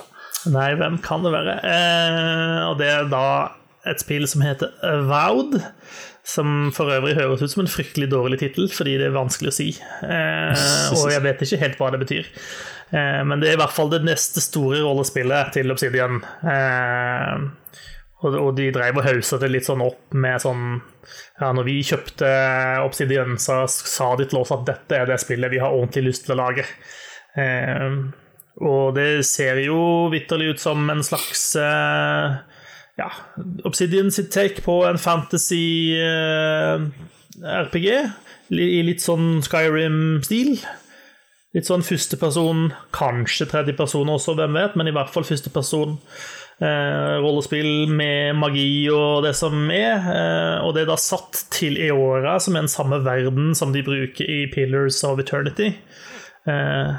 [0.51, 1.55] Nei, hvem kan det være?
[1.63, 3.27] Eh, og det er da
[3.87, 5.61] et spill som heter Avowed.
[6.25, 9.55] Som for øvrig høres ut som en fryktelig dårlig tittel, fordi det er vanskelig å
[9.55, 9.67] si.
[10.03, 10.63] Eh,
[10.97, 12.31] og jeg vet ikke helt hva det betyr.
[12.91, 16.15] Eh, men det er i hvert fall det neste store rollespillet til Obsidian.
[16.45, 17.33] Eh,
[18.25, 20.81] og, de dreiv og hausa det litt sånn opp med sånn
[21.37, 22.27] Ja, når vi kjøpte
[22.81, 26.23] Obsidian, så sa de til oss at dette er det spillet vi har ordentlig lyst
[26.25, 26.65] til å lage.
[27.37, 27.91] Eh,
[28.65, 31.57] og det ser jo vitterlig ut som en slags
[32.95, 33.09] ja,
[33.67, 37.87] Obsidian sitt take på en fantasy-RPG.
[38.55, 40.63] I litt sånn Skyrim-stil.
[41.55, 42.65] Litt sånn førsteperson,
[42.95, 45.95] kanskje tredjeperson også, hvem vet, men i hvert fall førsteperson.
[46.55, 50.03] Eh, rollespill med magi og det som er.
[50.11, 53.83] Eh, og det er da satt til Eora, som er den samme verden som de
[53.87, 55.73] bruker i Pillars of Eternity.
[56.47, 56.91] Eh,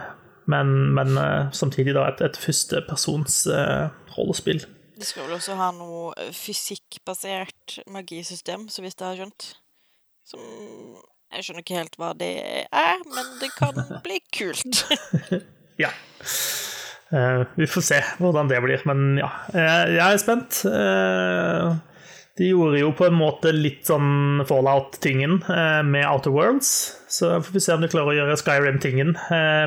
[0.47, 4.65] men, men eh, samtidig da et, et førstepersons eh, rollespill.
[4.97, 9.51] De skal vel også ha noe eh, fysikkbasert magisystem, så hvis jeg har skjønt.
[10.27, 10.43] Som
[11.37, 12.33] Jeg skjønner ikke helt hva det
[12.65, 14.87] er, men det kan bli kult.
[15.85, 15.91] ja.
[17.13, 19.29] Uh, vi får se hvordan det blir, men ja.
[19.53, 20.63] Uh, jeg er spent.
[20.65, 21.77] Uh,
[22.37, 25.39] de gjorde jo på en måte litt sånn fallout-tingen
[25.89, 26.69] med Outer Worlds,
[27.09, 29.15] så får vi se om de klarer å gjøre Skyrim-tingen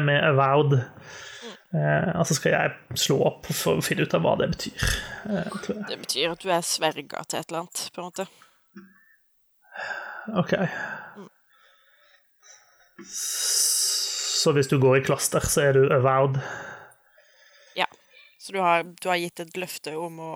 [0.05, 0.75] med Avowed.
[1.73, 4.85] Altså skal jeg slå opp for å finne ut av hva det betyr.
[5.25, 8.29] Det betyr at du er sverga til et eller annet, på en måte.
[10.37, 10.53] OK.
[13.07, 16.39] Så hvis du går i klaster, så er du avowed?
[17.75, 17.87] Ja.
[18.39, 20.33] Så du har, du har, gitt et løfte om å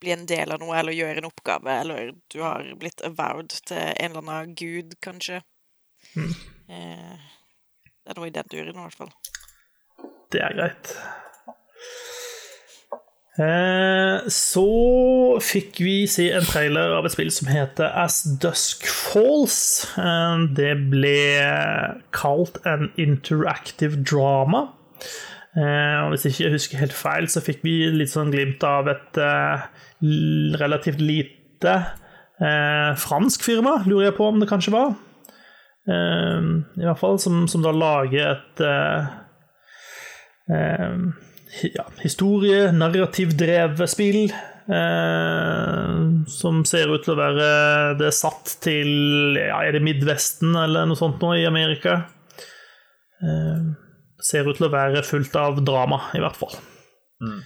[0.00, 3.80] bli en del av noe, eller gjøre en oppgave, eller du har blitt avowed til
[3.80, 5.40] en eller annen gud, kanskje.
[6.14, 6.34] Mm.
[6.68, 7.32] Eh,
[8.04, 9.14] det er noe i den duren, i hvert fall.
[10.32, 10.92] Det er greit.
[13.38, 14.68] Eh, så
[15.46, 19.86] fikk vi se en trailer av et spill som heter As Dusk Falls.
[19.94, 21.20] Eh, det ble
[22.16, 24.64] kalt en interactive drama.
[25.54, 28.90] Eh, og hvis ikke jeg husker helt feil, så fikk vi litt sånn glimt av
[28.90, 29.22] et
[30.58, 31.74] relativt lite
[32.38, 34.92] fransk firma, lurer jeg på om det kanskje var.
[35.90, 38.62] I hvert fall, som, som da lager et
[41.74, 44.28] ja, historie, narrativdrevet spill.
[44.68, 45.92] Eh,
[46.28, 47.44] som ser ut til å være
[47.96, 52.02] det satt til ja, Er det Midvesten eller noe sånt nå i Amerika?
[53.24, 53.70] Eh,
[54.20, 56.52] ser ut til å være fullt av drama, i hvert fall.
[57.24, 57.40] Mm.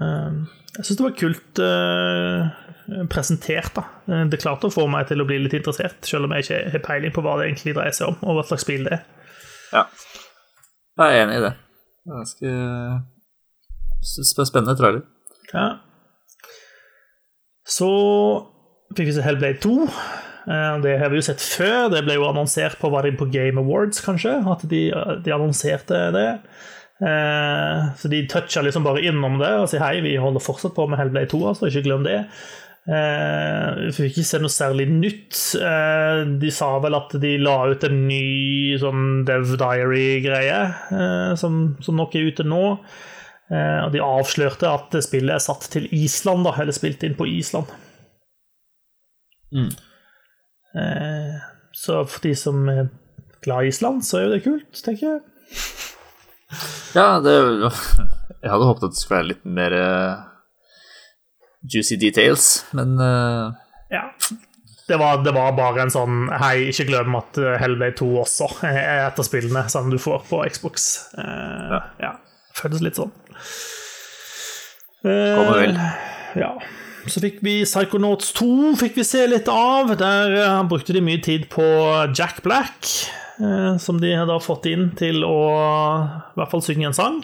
[0.00, 0.36] Eh,
[0.78, 3.74] jeg syns det var kult eh, presentert.
[3.76, 3.84] da.
[4.08, 6.62] Eh, Det klarte å få meg til å bli litt interessert, selv om jeg ikke
[6.72, 9.04] har peiling på hva det egentlig dreier seg om, og hva slags spill det er.
[9.74, 9.84] Ja.
[11.02, 11.52] Jeg er enig i det.
[12.08, 12.50] Ganske
[14.02, 15.02] sp- spennende trailer.
[15.52, 15.66] Ja.
[17.68, 17.88] Så
[18.96, 19.74] fikk vi se Hellblade 2.
[20.50, 21.88] Eh, Det har vi jo sett før.
[21.92, 24.34] Det ble jo annonsert på, var det på Game Awards, kanskje?
[24.50, 24.82] At de,
[25.24, 26.28] de annonserte det.
[27.02, 30.88] Eh, Så de toucha liksom bare innom det og sier hei, vi holder fortsatt på
[30.90, 32.18] med Hellblade 2, altså, ikke glem det.
[32.82, 35.38] Eh, Vi fikk ikke se noe særlig nytt.
[35.60, 41.76] Eh, De sa vel at de la ut en ny sånn Dev Diary-greie, eh, som,
[41.84, 42.64] som nok er ute nå.
[43.52, 47.68] Og de avslørte at spillet er satt til Island, da, eller spilt inn på Island.
[49.52, 49.68] Mm.
[51.76, 52.88] Så for de som er
[53.44, 55.20] glad i Island, så er jo det kult, tenker jeg.
[56.96, 57.36] Ja, det
[58.42, 59.76] Jeg hadde håpet at det skulle være litt mer
[61.62, 63.52] juicy details, men uh...
[63.92, 64.08] Ja.
[64.88, 68.48] Det var, det var bare en sånn Hei, ikke glem at eh, Hellblade 2 også
[68.66, 70.88] er et av spillene som du får på Xbox.
[71.14, 72.16] Uh, ja.
[72.58, 73.12] Føles litt sånn.
[75.02, 75.78] Kommer vel.
[76.38, 76.50] Ja.
[77.06, 79.94] Så fikk vi Psychonauts 2 fikk vi se litt av.
[80.00, 81.64] Der uh, brukte de mye tid på
[82.12, 82.90] Jack Black,
[83.82, 85.38] som de hadde fått inn til å
[86.04, 87.22] i hvert fall synge en sang.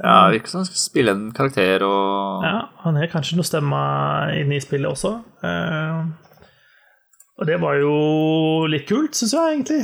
[0.00, 3.80] Ja, virker som han skal spille en karakter og Ja, han har kanskje noe stemme
[4.40, 5.12] inne i spillet også.
[5.44, 6.06] Eh,
[7.40, 7.92] og det var jo
[8.70, 9.82] litt kult, syns jeg egentlig.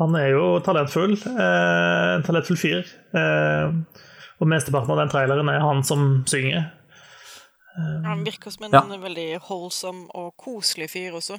[0.00, 1.12] Han er jo talentfull.
[1.28, 2.84] Eh, en talentfull fyr.
[3.16, 3.74] Eh,
[4.40, 6.70] og mesteparten av den traileren er han som synger.
[8.04, 8.80] Han virker som en Ja.
[8.82, 11.38] veldig holdsom og koselig fyr også.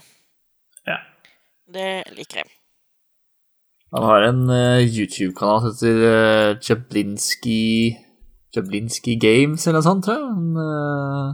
[0.88, 0.98] Ja.
[1.72, 2.50] Det liker jeg.
[3.92, 7.60] Han har en uh, YouTube-kanal som heter uh, Jablinski
[8.56, 10.28] Jablinski Games eller noe sånt, tror jeg.
[10.28, 11.28] Han eh,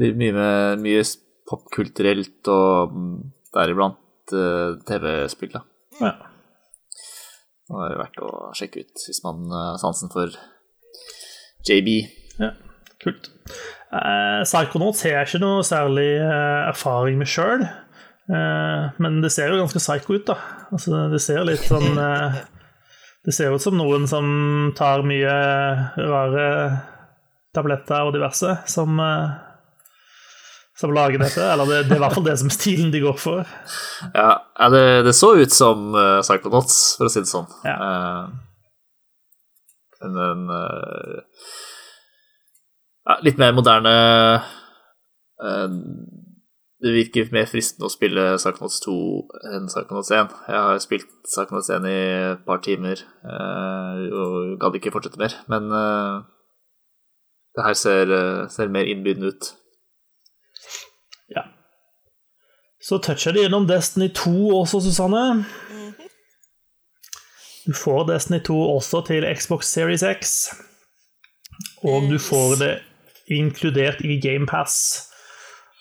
[0.00, 1.04] driver mye med mye
[1.50, 3.12] popkulturelt og mm,
[3.54, 5.52] deriblant uh, TV-spill.
[5.54, 5.62] da.
[6.00, 6.14] ja.
[7.72, 10.34] Det er verdt å sjekke ut hvis man har sansen for
[11.68, 11.92] JB.
[12.42, 12.50] Ja,
[13.00, 13.30] kult.
[13.94, 17.62] Eh, Psychonauts har jeg ikke noe særlig erfaring med sjøl.
[18.30, 20.36] Eh, men det ser jo ganske psycho ut, da.
[20.70, 22.42] Altså, det ser litt sånn eh,
[23.22, 24.26] Det ser ut som noen som
[24.78, 25.32] tar mye
[25.98, 26.46] rare
[27.54, 29.32] tabletter og diverse, som eh,
[30.78, 31.42] som lager dette.
[31.44, 33.44] Eller det, det er i hvert fall det som er stilen de går for.
[34.14, 34.32] Ja,
[34.72, 35.92] det, det så ut som
[36.24, 37.50] Psychonauts, for å si det sånn.
[37.68, 37.76] Ja.
[37.76, 38.48] Eh,
[40.02, 41.18] men en eh,
[43.06, 43.92] ja, litt mer moderne
[45.42, 45.76] eh,
[46.82, 48.92] Det virker mer fristende å spille Psychonauts 2
[49.54, 50.32] enn Psychonauts 1.
[50.50, 51.98] Jeg har spilt Psychonauts 1 i
[52.32, 56.16] et par timer eh, og gadd ikke fortsette mer, men eh,
[57.54, 59.52] det her ser, eh, ser mer innbydende ut.
[61.30, 61.46] Ja.
[62.82, 65.44] Så toucher de gjennom Destiny 2 også, Susanne.
[67.62, 70.34] Du får Destiny 2 også til Xbox Series X.
[71.86, 72.74] Og du får det
[73.30, 75.11] inkludert i GamePass.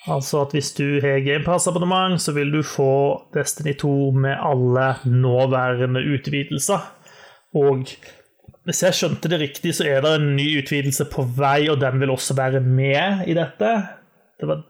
[0.09, 2.93] Altså at hvis du har GamePass-abonnement, så vil du få
[3.35, 3.91] Destiny 2
[4.23, 6.87] med alle nåværende utvidelser.
[7.53, 7.85] Og
[8.65, 12.01] hvis jeg skjønte det riktig, så er det en ny utvidelse på vei, og den
[12.01, 13.71] vil også være med i dette.
[14.41, 14.63] Det var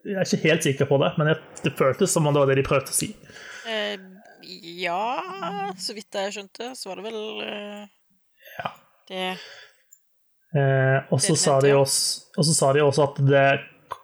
[0.00, 2.62] jeg er ikke helt sikker på det, men det føltes som om det var det
[2.62, 3.10] de prøvde å si.
[3.68, 3.98] Eh,
[4.80, 5.02] ja,
[5.76, 7.82] så vidt jeg skjønte, så var det vel eh,
[8.60, 8.70] Ja.
[9.10, 9.24] Det
[10.50, 13.44] Eh, og, så sa de også, og så sa de også at det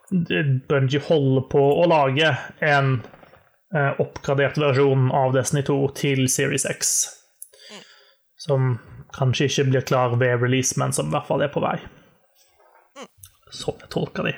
[0.09, 2.29] Bungie holder på å lage
[2.63, 2.93] en
[3.75, 6.93] eh, oppgradert versjon av Destiny 2 til Series X.
[8.39, 8.77] Som
[9.17, 11.77] kanskje ikke blir klar ved release, men som i hvert fall er på vei.
[13.51, 14.35] Sånn jeg tolker de.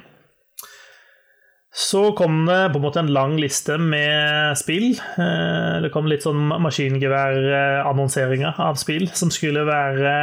[1.80, 4.96] Så kom det på en måte en lang liste med spill.
[5.22, 10.16] Eh, Det kom litt sånn maskingeværannonseringer av spill som skulle være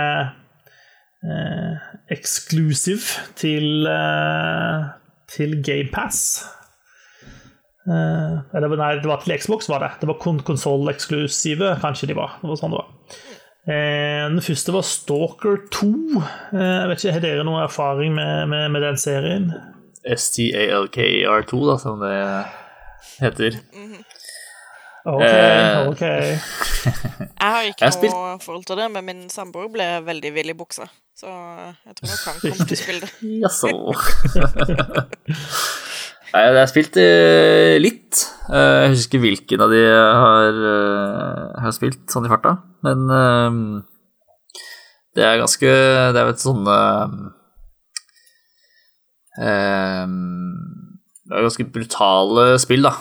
[1.23, 4.91] eh, exclusive til, eh,
[5.31, 6.21] til GamePass.
[7.87, 9.93] Eh, eller nei, det var til Xbox, var det.
[10.01, 12.39] Det var kon konsoll-eksklusive, kanskje de var.
[12.43, 12.93] Det var sånn det var.
[13.67, 15.93] Eh, den første var Stalker 2.
[16.53, 19.51] Eh, jeg vet ikke, Har dere noe erfaring med, med, med den serien?
[20.07, 22.17] STALKR2, da, som det
[23.19, 23.63] heter.
[23.75, 24.36] Mm Eh.
[25.07, 26.03] Ok.
[26.07, 30.33] Jeg har ikke Jeg har spilt- noe forhold til det, men min samboer ble veldig
[30.35, 30.87] vill i buksa.
[31.17, 33.13] Så jeg tror nok han kommer til å spille det.
[33.45, 33.71] Jaså.
[36.37, 38.19] Jeg har spilt eh, litt.
[38.51, 42.53] Eh, Jeg husker ikke hvilken av de jeg har, eh, har spilt sånn i farta,
[42.85, 43.61] men eh,
[45.17, 45.71] Det er ganske
[46.13, 46.77] Det er jo et sånne
[49.41, 50.19] um,
[51.25, 52.93] Det er ganske brutale spill, da.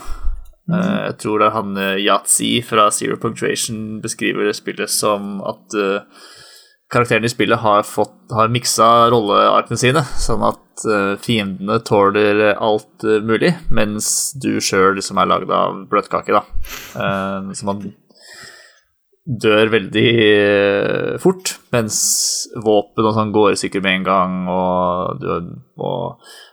[0.71, 5.77] Uh, jeg tror det er han uh, Yatzy fra Zero Punctuation beskriver spillet som at
[5.77, 6.25] uh,
[6.91, 13.05] karakterene i spillet har, fått, har miksa rollearkene sine, sånn at uh, fiendene tåler alt
[13.07, 14.07] uh, mulig, mens
[14.41, 16.43] du sjøl liksom er lagd av bløtkake, da.
[16.95, 17.85] Uh, så man
[19.25, 20.09] dør veldig
[21.23, 21.95] fort, mens
[22.61, 25.31] våpen og sånn går i stykker med en gang, og du
[25.81, 25.93] må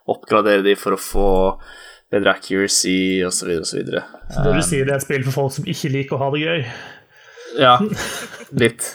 [0.09, 1.33] oppgradere de for å få
[2.13, 3.55] bedre accuracy osv.
[3.63, 3.93] osv.
[4.33, 6.31] Så det du sier, det er et spill for folk som ikke liker å ha
[6.35, 6.67] det gøy?
[7.61, 7.77] Ja,
[8.63, 8.89] litt.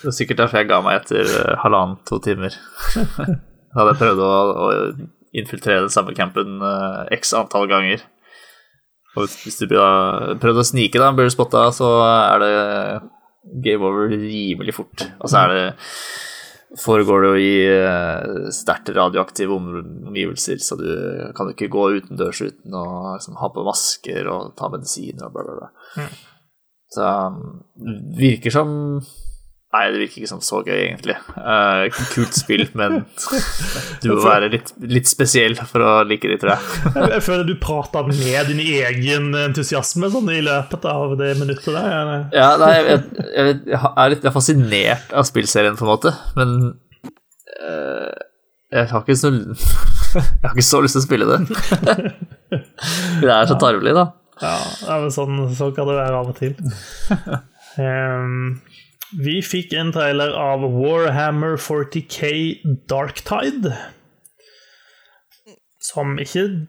[0.00, 1.30] Det er sikkert derfor jeg ga meg etter
[1.64, 2.56] halvannen-to timer.
[3.76, 4.66] Da hadde jeg prøvd å, å
[5.36, 8.00] infiltrere den samme campen uh, x antall ganger.
[9.16, 12.54] Og hvis du prøvde å snike, da, blir du spotta, så er det
[13.66, 15.04] game over rimelig fort.
[15.20, 15.66] Og så er det
[16.80, 20.88] foregår det jo i uh, sterkt radioaktive omgivelser, så du
[21.36, 25.46] kan ikke gå utendørs uten å liksom, ha på masker og ta medisiner og bla,
[25.46, 25.70] bla, bla.
[26.00, 26.16] Mm.
[26.96, 27.06] Så
[27.82, 28.74] det virker som
[29.76, 31.16] Nei, det virker ikke som så gøy, egentlig.
[31.36, 33.02] Uh, kult spill, men
[34.02, 37.08] du må være litt, litt, spesiell for å like det, tror jeg.
[37.12, 42.14] jeg føler du prata ned din egen entusiasme sånn i løpet av det minuttet der.
[42.32, 43.02] Ja, nei, jeg,
[43.34, 46.56] jeg, jeg, er litt fascinert av spillserien, på en måte, men
[47.60, 48.14] uh,
[48.72, 49.32] jeg har ikke så
[50.16, 51.40] Jeg har ikke så lyst til å spille det.
[53.20, 54.06] det er så tarvelig, da.
[54.40, 54.56] Ja,
[55.02, 56.56] men sånn, sånn kan det være av og til.
[57.76, 58.56] Um,
[59.16, 62.30] vi fikk en trailer av Warhammer 40K
[62.90, 63.72] Darktide.
[65.80, 66.66] Som ikke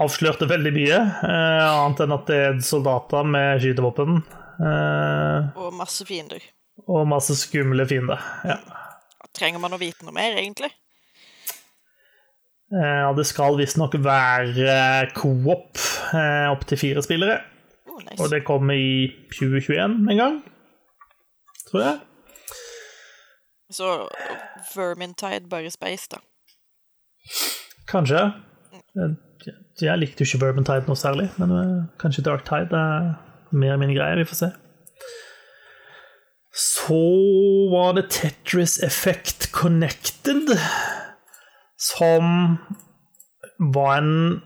[0.00, 4.22] avslørte veldig mye, eh, annet enn at det er soldater med skytevåpen.
[4.62, 6.44] Eh, og masse fiender.
[6.86, 8.22] Og masse skumle fiender.
[8.44, 8.60] ja.
[9.32, 10.68] Trenger man å vite noe mer, egentlig?
[12.72, 15.80] Ja, det skal visstnok være co-op
[16.12, 17.38] eh, opp til fire spillere.
[17.88, 18.20] Oh, nice.
[18.20, 20.42] Og det kommer i 2021 en gang
[21.72, 22.00] tror jeg.
[23.72, 23.88] Så
[24.74, 26.20] Vermintide bare space, da?
[27.88, 28.32] Kanskje.
[29.80, 33.14] Jeg likte jo ikke Vermintide noe særlig, men eh, kanskje Darktide er
[33.56, 34.18] mer min greie.
[34.20, 34.50] Vi får se.
[36.52, 37.00] Så
[37.72, 40.52] var det Tetris Effect Connected,
[41.80, 42.58] som
[43.72, 44.42] var en,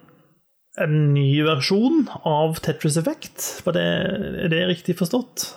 [0.79, 3.49] en ny versjon av Tetris Effect.
[3.66, 3.87] Var det,
[4.47, 5.49] er det riktig forstått?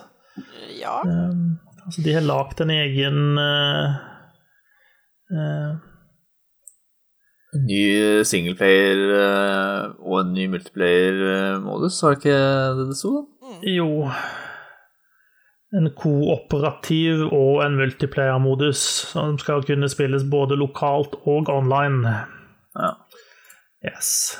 [0.80, 1.00] Ja.
[1.04, 3.96] Um, altså, de har lagd en egen uh,
[5.34, 5.72] uh,
[7.54, 7.82] En ny
[8.24, 12.36] singleplayer uh, og en ny multiplayer-modus, var det ikke
[12.78, 13.14] det det sto?
[13.42, 13.56] Mm.
[13.74, 13.88] Jo.
[15.80, 22.14] En kooperativ og en multiplayer-modus som skal kunne spilles både lokalt og online.
[22.78, 22.94] Ja.
[23.90, 24.38] Yes.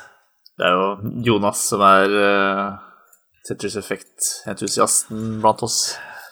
[0.58, 2.14] Det er jo Jonas som er
[3.48, 5.78] Tetris Effect-entusiasten blant oss.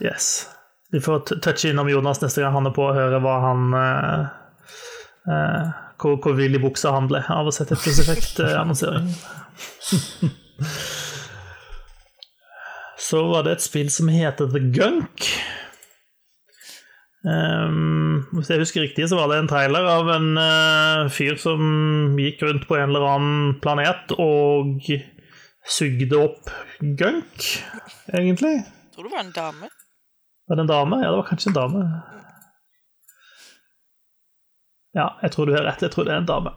[0.01, 0.47] Yes.
[0.93, 4.29] Vi får touche innom Jonas neste gang han er på, og høre hva han uh,
[5.29, 9.11] uh, hvor, hvor vill i buksa han ble av å sette Tetris Effect-annonsering.
[13.09, 15.29] Så var det et spill som heter The Gunk.
[17.29, 22.15] Um, hvis jeg husker riktig, så var det en trailer av en uh, fyr som
[22.21, 24.79] gikk rundt på en eller annen planet og
[25.69, 27.49] sugde opp gunk,
[28.15, 28.63] egentlig.
[28.63, 29.71] Jeg tror det var en dame.
[30.49, 30.97] Var det en dame?
[31.03, 31.85] Ja, det var kanskje en dame.
[34.97, 35.83] Ja, jeg tror du har rett.
[35.85, 36.55] Jeg tror det er en dame.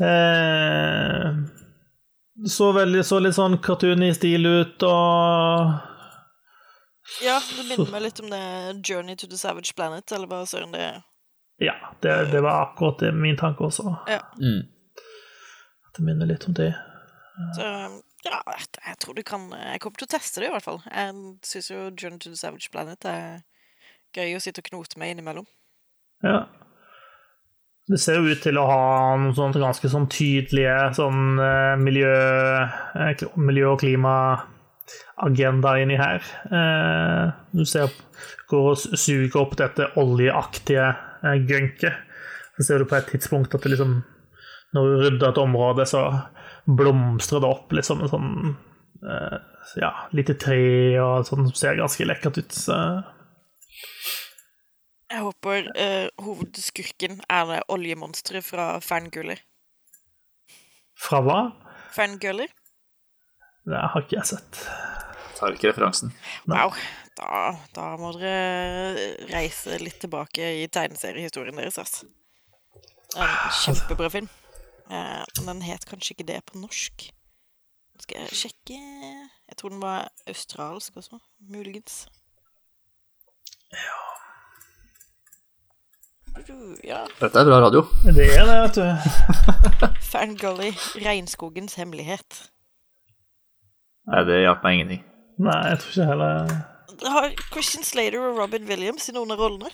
[0.00, 1.30] Eh,
[2.46, 5.74] så, veldig, så litt sånn cartoony stil ut og
[7.20, 8.44] Ja, det minner meg litt om det
[8.86, 11.00] Journey to the Savage Planet, eller hva søren det er.
[11.60, 13.90] Ja, det, det, var akkurat det min tanke også.
[14.08, 14.22] Ja.
[14.40, 14.62] Mm.
[15.96, 16.70] Det minner litt om det.
[17.58, 17.66] Så
[18.26, 20.80] ja, jeg tror du kan Jeg kommer til å teste det, i hvert fall.
[20.86, 21.14] Jeg
[21.46, 23.40] syns jo Journey to the Savage Planet er
[24.16, 25.46] gøy å sitte og knote med innimellom.
[26.26, 26.44] Ja.
[27.90, 28.82] Det ser jo ut til å ha
[29.18, 31.40] noen sånne ganske sånn tydelige sånn
[31.82, 32.12] miljø,
[33.40, 36.22] miljø og klimaagenda inni her.
[37.50, 37.90] Du ser
[38.50, 40.86] går og suger opp dette oljeaktige
[41.48, 41.94] gunket.
[42.56, 44.02] Så ser du på et tidspunkt at det liksom
[44.70, 46.00] Når du rydder et område, så
[46.76, 48.30] blomstrer det opp litt en sånn
[49.04, 49.38] uh,
[49.80, 50.60] Ja, lite tre
[51.02, 52.54] og sånn som ser ganske lekkert ut.
[52.56, 52.76] Så.
[55.10, 59.42] Jeg håper uh, hovedskurken er det oljemonsteret fra Fangirler.
[61.00, 61.40] Fra hva?
[61.94, 62.50] Fangirler.
[63.66, 64.64] Det har ikke jeg sett.
[65.38, 66.12] Tar ikke referansen.
[66.50, 66.74] Wow.
[67.18, 72.08] da, da må dere reise litt tilbake i tegneseriehistorien deres, altså.
[73.10, 74.28] Det er en kjempebra film.
[74.90, 77.10] Eh, men den het kanskje ikke det på norsk.
[78.00, 82.06] Skal jeg sjekke Jeg tror den var australsk også, muligens.
[86.86, 87.02] Ja.
[87.20, 87.82] Dette er bra radio.
[88.04, 88.86] Det er det, vet du.
[90.12, 90.70] Fangully,
[91.04, 92.50] Regnskogens hemmelighet.
[94.10, 95.02] Nei, det hjalp meg ingenting.
[95.40, 96.50] Nei, jeg tror ikke heller
[97.00, 99.70] Det har Christian Slater og Robin Williams i noen av rollene.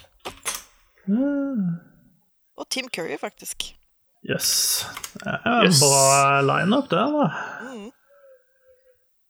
[2.56, 3.75] Og Tim Curry, faktisk.
[4.26, 4.50] Jøss.
[4.50, 5.16] Yes.
[5.22, 5.80] Det er en Yes.
[5.80, 7.26] bra lineup der, da.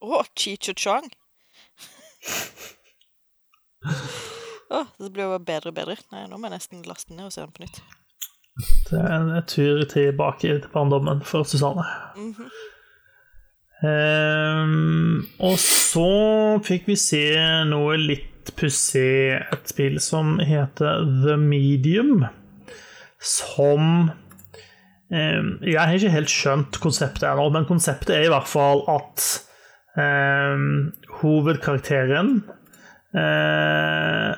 [0.07, 1.07] Og Cheech og Chong.
[4.70, 5.97] Åh, det blir jo bedre og bedre.
[6.12, 7.80] Nei, nå må jeg nesten laste den ned og se den på nytt.
[8.88, 11.84] Det er en tur tilbake til barndommen for Susanne.
[13.84, 16.07] Ehm, og så
[16.64, 17.22] fikk vi se
[17.68, 22.24] noe litt pussig, et spill som heter The Medium,
[23.20, 24.11] som
[25.11, 29.27] Jeg har ikke helt skjønt konseptet ennå, men konseptet er i hvert fall at
[29.95, 30.89] um,
[31.21, 32.41] hovedkarakteren
[33.15, 34.35] uh,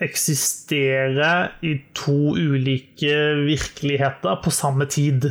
[0.00, 3.12] eksisterer i to ulike
[3.44, 5.28] virkeligheter på samme tid.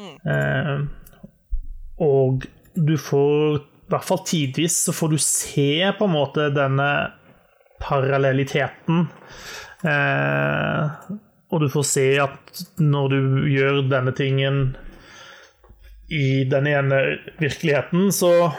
[0.00, 0.76] Eh,
[2.00, 2.46] og
[2.76, 6.90] du får, i hvert fall tidvis, så får du se på en måte denne
[7.82, 9.08] parallelliteten.
[9.82, 10.94] Eh,
[11.50, 13.20] og du får se at når du
[13.50, 14.60] gjør denne tingen
[16.10, 17.00] i den ene
[17.38, 18.52] virkeligheten, så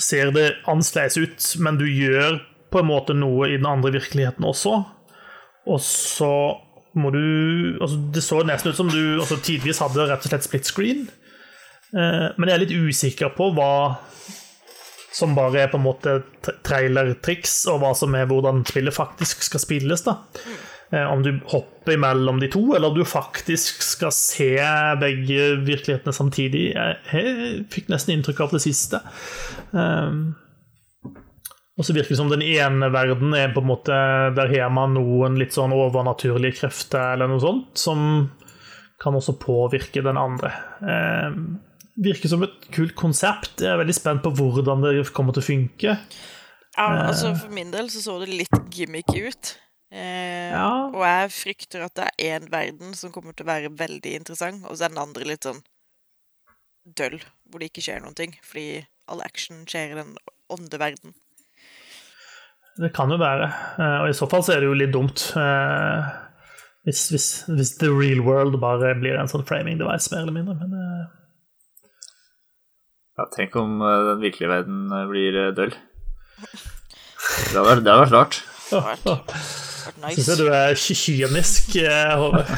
[0.00, 2.40] ser det annerledes ut, men du gjør
[2.72, 4.78] på en måte noe i den andre virkeligheten også.
[5.68, 6.32] Og så
[6.92, 7.22] må du
[7.80, 11.06] altså Det så nesten ut som du altså tidvis hadde rett og slett split screen.
[11.96, 13.70] Eh, men jeg er litt usikker på hva
[15.12, 19.44] som bare er på en måte tra- trailertriks, og hva som er hvordan spillet faktisk
[19.44, 20.04] skal spilles.
[20.04, 20.18] da.
[20.92, 24.52] Eh, Om du hopper mellom de to, eller om du faktisk skal se
[25.00, 26.66] begge virkelighetene samtidig.
[26.76, 29.00] Jeg, fikk nesten inntrykk av det siste.
[29.72, 30.34] Um,
[31.80, 33.96] og så virker det som den ene verden er på en måte
[34.36, 38.28] Der har man noen litt sånn overnaturlige krefter eller noe sånt, som
[39.02, 40.52] kan også påvirke den andre.
[40.84, 41.38] Eh,
[42.04, 43.64] virker som et kult konsept.
[43.64, 45.96] Jeg er veldig spent på hvordan det kommer til å funke.
[46.76, 49.56] Ja, altså For min del så så det litt gimmicky ut.
[49.92, 50.88] Eh, Ja.
[50.92, 54.64] Og jeg frykter at det er én verden som kommer til å være veldig interessant,
[54.66, 55.62] og så er den andre litt sånn
[56.98, 57.18] døll,
[57.48, 60.16] hvor det ikke skjer noen ting, fordi all action skjer i den
[60.52, 61.12] åndeverden.
[62.80, 63.48] Det kan jo være.
[63.78, 65.26] Eh, og i så fall så er det jo litt dumt.
[65.36, 66.12] eh,
[66.84, 70.56] hvis, hvis, hvis the real world bare blir en sånn framing device, mer eller mindre.
[70.58, 71.10] Men eh,
[73.18, 75.74] Ja, tenk om den virkelige verden blir døll.
[76.40, 78.40] Det hadde vært- det hadde vært rart.
[79.88, 80.14] åh.
[80.14, 82.48] Syns jeg du er kynisk, eh, Håvard.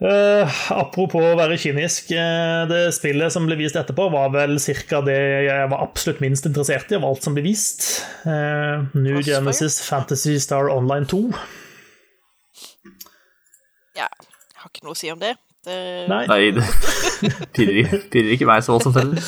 [0.00, 4.56] Eh, apropos å være kynisk, Uh, det spillet som ble vist etterpå, var vel
[4.88, 5.00] ca.
[5.04, 8.00] det jeg var absolutt minst interessert i av alt som ble vist.
[8.24, 11.20] Uh, New Hva Genesis Fantasy Star Online 2.
[13.98, 15.34] Ja, jeg har ikke noe å si om det.
[15.68, 15.76] det
[16.08, 16.64] Nei, Nei, det
[17.56, 19.20] pirrer, pirrer ikke meg så voldsomt heller.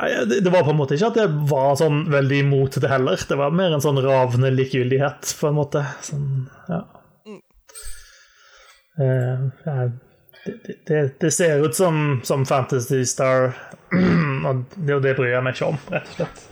[0.00, 3.20] Det, var på en måte ikke at jeg var sånn veldig imot det heller.
[3.28, 5.84] Det var mer en sånn ravende likegyldighet, på en måte.
[6.06, 6.30] Sånn,
[6.70, 6.84] ja.
[9.00, 9.48] Uh,
[10.44, 13.52] det, det, det ser ut som, som Fantasy Star,
[14.48, 16.46] og det, det bryr jeg meg ikke om, rett og slett.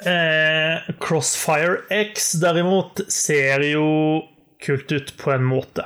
[0.00, 3.88] Eh, Crossfire X derimot ser jo
[4.64, 5.84] kult ut på en måte.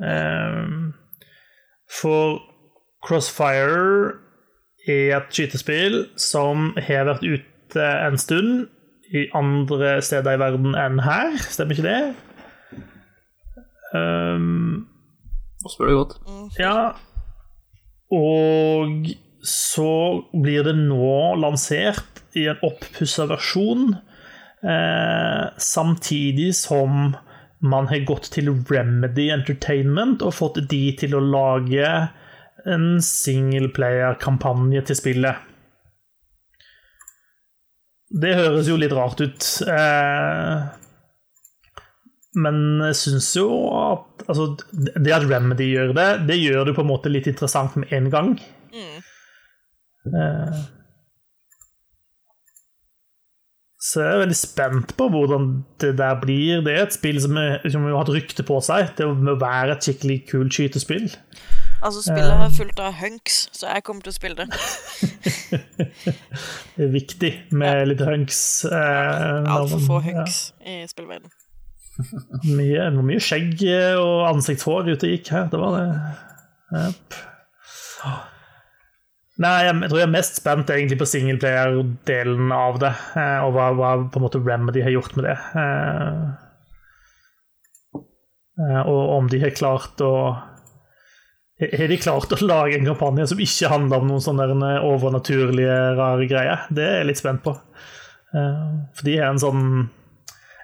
[0.00, 0.64] Eh,
[2.00, 2.40] for
[3.04, 4.23] Crossfire
[4.86, 8.68] er et skytespill som har vært ute en stund
[9.14, 11.36] i andre steder i verden enn her.
[11.48, 12.14] Stemmer ikke det?
[13.94, 14.86] Um,
[15.70, 16.16] spør du godt.
[16.58, 16.94] ja.
[18.14, 19.12] Og
[19.44, 19.92] så
[20.32, 23.94] blir det nå lansert i en oppussa versjon,
[24.64, 27.14] eh, samtidig som
[27.64, 31.90] man har gått til Remedy Entertainment og fått de til å lage
[32.70, 35.50] en singleplayer-kampanje til spillet.
[38.14, 39.48] Det høres jo litt rart ut.
[39.68, 40.64] Eh,
[42.34, 43.48] men jeg syns jo
[43.78, 47.76] at altså, Det at Remedy gjør det, det gjør det på en måte litt interessant
[47.78, 48.32] med en gang.
[48.74, 49.02] Mm.
[53.78, 55.44] så jeg er veldig spent på hvordan
[55.80, 56.64] det der blir.
[56.66, 59.76] Det er et spill som, er, som har hatt rykte på seg til å være
[59.76, 61.06] et skikkelig kult skytespill.
[61.84, 64.46] Altså, spillet er fullt av hunks, så jeg kommer til å spille det.
[66.74, 68.38] Det er viktig med litt hunks.
[68.66, 71.30] Eh, Altfor få hunks hunks i spillverdenen.
[71.94, 73.60] Ja, mye, mye skjegg
[74.00, 75.46] og ansiktshår ute gikk her.
[75.52, 75.84] Det var det.
[76.74, 77.20] Yep.
[79.44, 83.56] Nei, jeg, jeg tror jeg er mest spent egentlig på singleplayer-delen av det, eh, og
[83.56, 85.36] hva, hva på en måte Remedy har gjort med det.
[85.58, 86.20] Eh,
[88.62, 90.12] eh, og om de har klart å
[91.60, 96.26] Har de klart å lage en kampanje som ikke handler om noen sånne overnaturlige, rare
[96.26, 96.64] greier?
[96.74, 97.54] Det er jeg litt spent på.
[98.34, 98.64] Eh,
[98.96, 99.68] For de har en sånn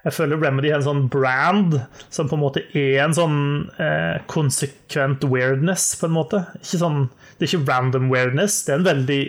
[0.01, 1.75] jeg føler Remedy har en sånn brand
[2.09, 3.41] som på en måte er en sånn
[3.77, 6.41] eh, konsekvent weirdness, på en måte.
[6.65, 7.03] Sånn,
[7.37, 9.19] det er ikke random weirdness, det er en veldig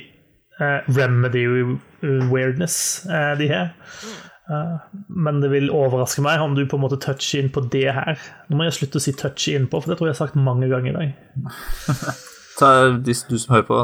[0.64, 3.74] eh, Remedy-weirdness eh, de har.
[4.50, 4.76] Eh,
[5.08, 8.18] men det vil overraske meg om du på en måte toucher inn på det her.
[8.48, 10.26] Nå må jeg slutte å si 'touche inn på', for det tror jeg jeg har
[10.26, 11.12] sagt mange ganger i dag.
[12.58, 13.82] Ta, de, du som hører på,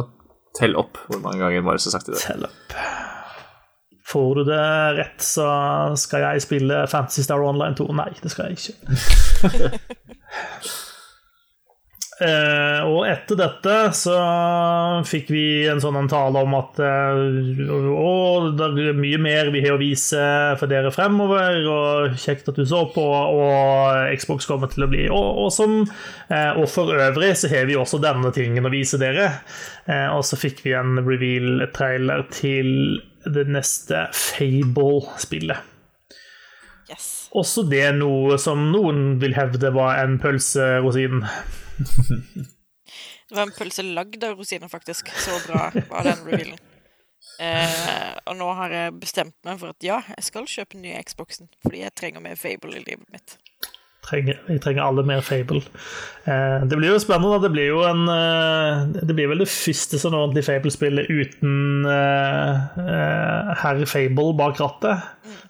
[0.58, 2.18] tell opp hvor mange ganger Marius har sagt det.
[2.20, 2.76] Tell opp.
[4.08, 5.46] Får du det rett, så
[6.00, 7.88] skal jeg spille Fantasy Star Online 2.
[7.92, 9.80] Nei, det skal jeg ikke.
[12.18, 14.14] Eh, og etter dette så
[15.06, 17.60] fikk vi en sånn en tale om at eh,
[17.94, 20.22] å, det er mye mer vi har å vise
[20.58, 25.06] for dere fremover, og kjekt at du så på, og Xbox kommer til å bli
[25.14, 25.86] awesome.
[26.26, 29.30] Eh, og for øvrig så har vi også denne tingen å vise dere.
[29.86, 32.98] Eh, og så fikk vi en reveal-trailer til
[33.28, 35.74] det neste Fable-spillet.
[36.88, 37.28] Yes.
[37.36, 41.22] Også det noe som noen vil hevde var en pølserosin.
[43.28, 45.10] Det var en pølse lagd av rosiner, faktisk.
[45.20, 46.60] Så bra var den revealen.
[47.38, 51.02] Eh, og nå har jeg bestemt meg for at ja, jeg skal kjøpe den nye
[51.06, 51.50] Xboxen.
[51.62, 53.36] Fordi jeg trenger mer Fable i livet mitt.
[54.08, 55.60] Trenger, jeg trenger alle mer Fable.
[56.24, 57.40] Eh, det blir jo spennende.
[57.42, 62.80] Det blir jo en eh, Det blir vel det første sånn ordentlige Fable-spillet uten eh,
[62.84, 65.08] eh, herr Fable bak rattet.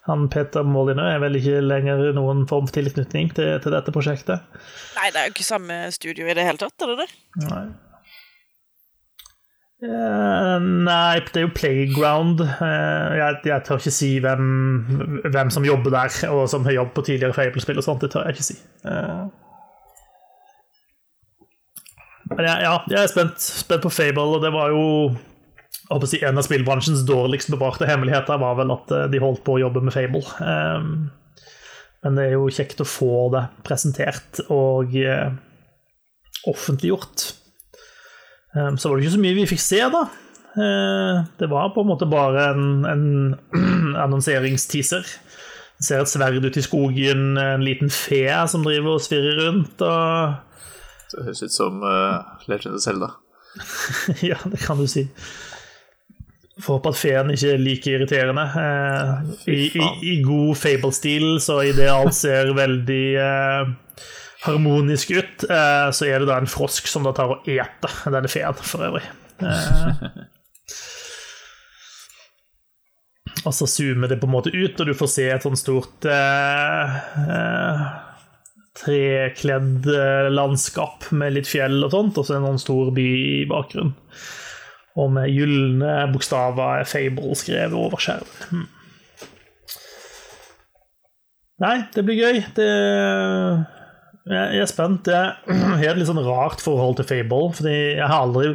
[0.09, 4.43] Han Peter Molyneux er vel ikke lenger noen form for tilknytning til, til dette prosjektet.
[4.99, 7.13] Nei, det er jo ikke samme studio i det hele tatt, er det det?
[7.47, 7.67] Nei.
[9.79, 12.41] Eh, nei, det er jo Playground.
[12.43, 14.49] Uh, jeg, jeg tør ikke si hvem,
[15.23, 18.03] hvem som jobber der, og som har jobbet på tidligere Fable-spill og sånt.
[18.03, 18.57] Det tør jeg ikke si.
[18.83, 19.29] Uh.
[22.35, 24.83] men jeg, ja, jeg er spent, spent på Fable, og det var jo
[25.89, 29.63] å si, En av spillbransjens dårligst bevarte hemmeligheter var vel at de holdt på å
[29.63, 30.27] jobbe med Fable.
[30.43, 30.91] Eh,
[32.03, 34.93] men det er jo kjekt å få det presentert og
[36.47, 37.38] offentliggjort.
[38.55, 40.03] Um, Så var det ikke så mye vi fikk se, da.
[40.57, 43.35] Eh, Det var på en måte bare en, en
[44.05, 45.05] annonseringsteaser.
[45.79, 49.81] Du ser et sverd ute i skogen, en liten fe som driver og svirrer rundt.
[49.81, 50.33] Og
[51.13, 53.13] Det høres ut som uh, Legend of Zelda.
[54.29, 55.05] ja, det kan du si.
[56.59, 58.43] Får håpe at feen ikke er like irriterende.
[58.59, 63.71] Eh, i, i, I god Fable-stil, så idet alt ser veldig eh,
[64.45, 68.31] harmonisk ut, eh, så er det da en frosk som da tar og eter denne
[68.31, 69.05] feen, for øvrig.
[69.43, 69.89] Eh,
[73.47, 76.07] og så zoomer det på en måte ut, og du får se et sånn stort
[76.07, 76.97] eh,
[78.79, 79.87] trekledd
[80.31, 83.07] landskap med litt fjell og sånt, og så en sånn stor by
[83.43, 83.95] i bakgrunnen.
[84.99, 88.39] Og med gylne bokstaver er Fable skrevet over skjermen.
[88.49, 88.67] Hmm.
[91.59, 92.39] Nei, det blir gøy.
[92.55, 92.69] Det
[94.29, 95.07] Jeg er spent.
[95.09, 98.51] Jeg har et litt sånn rart forhold til Fable, fordi jeg har aldri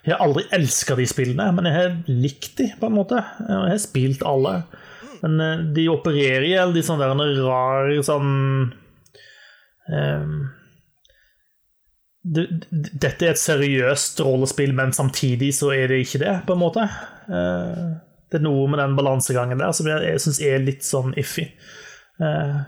[0.00, 3.18] jeg har aldri elska de spillene, men jeg har likt de, på en måte.
[3.44, 4.54] Jeg har spilt alle.
[5.20, 8.30] Men eh, de opererer i alle de sånne der rar sånn
[9.90, 10.38] um,
[12.20, 16.62] det, dette er et seriøst rollespill, men samtidig så er det ikke det, på en
[16.62, 16.86] måte.
[17.28, 17.86] Eh,
[18.30, 21.48] det er noe med den balansegangen der som jeg, jeg syns er litt sånn iffy.
[22.20, 22.60] Eh,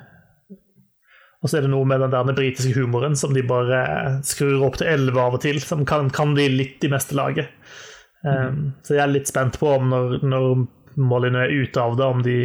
[1.43, 3.80] og så er det noe med den der britiske humoren som de bare
[4.26, 7.51] skrur opp til 11 av og til, som kan, kan bli litt i meste laget.
[8.22, 10.53] Um, så jeg er litt spent på om når, når
[11.03, 12.36] Molyneux er ute av det, om de,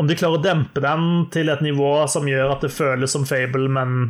[0.00, 1.04] om de klarer å dempe den
[1.34, 4.08] til et nivå som gjør at det føles som Fable, men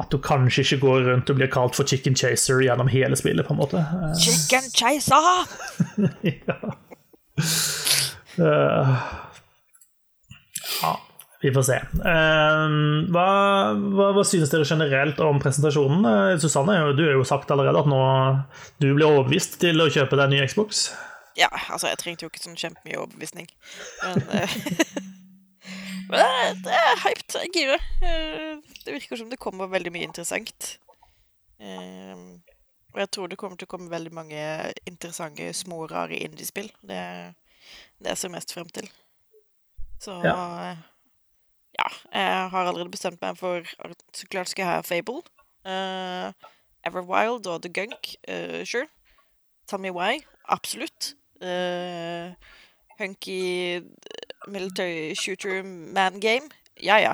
[0.00, 3.44] at du kanskje ikke går rundt og blir kalt for chicken chaser gjennom hele spillet,
[3.44, 3.84] på en måte.
[4.20, 5.44] Chicken chaser!
[6.48, 6.58] ja.
[8.36, 8.96] Uh,
[11.42, 11.76] vi får se.
[12.00, 13.26] Uh, hva,
[13.76, 16.06] hva, hva synes dere generelt om presentasjonen?
[16.06, 18.00] Uh, Susanne, du har jo sagt allerede at nå
[18.80, 20.86] du blir overbevist til å kjøpe deg ny Xbox.
[21.36, 23.46] Ja, altså, jeg trengte jo ikke sånn kjempemye overbevisning.
[24.02, 24.56] Men eh,
[26.08, 27.34] Men det- det er hyped.
[27.42, 27.82] Jeg girer.
[28.00, 30.76] Eh, Det virker som det kommer veldig mye interessant.
[31.60, 32.14] Eh,
[32.94, 34.44] og jeg tror det kommer til å komme veldig mange
[34.86, 36.70] interessante, små, rare indiespill.
[36.86, 37.34] Det
[37.98, 38.86] det jeg ser mest frem til.
[40.00, 40.76] Så Ja.
[41.78, 45.22] Ja, jeg har allerede bestemt meg for at så klart skal jeg ha Fable.
[45.66, 46.32] Uh,
[46.86, 48.14] Everwild og The Gunk.
[48.28, 48.86] uh, sure.
[49.68, 50.24] Tell me why.
[50.48, 51.14] Absolutt.
[51.42, 52.32] Uh,
[52.98, 53.82] hunky
[54.48, 56.48] military shooter man game.
[56.82, 57.12] Ja, ja.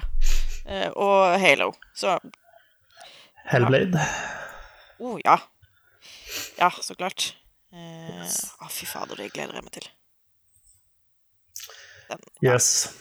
[0.67, 1.73] Uh, og Halo.
[1.95, 2.19] Så
[3.51, 3.99] Hellblade.
[4.99, 5.37] oh, ja.
[6.59, 7.37] Ja, så klart.
[7.73, 9.89] Å, fy fader, det gleder jeg meg til.
[12.13, 12.55] Den, ja.
[12.55, 12.93] Yes.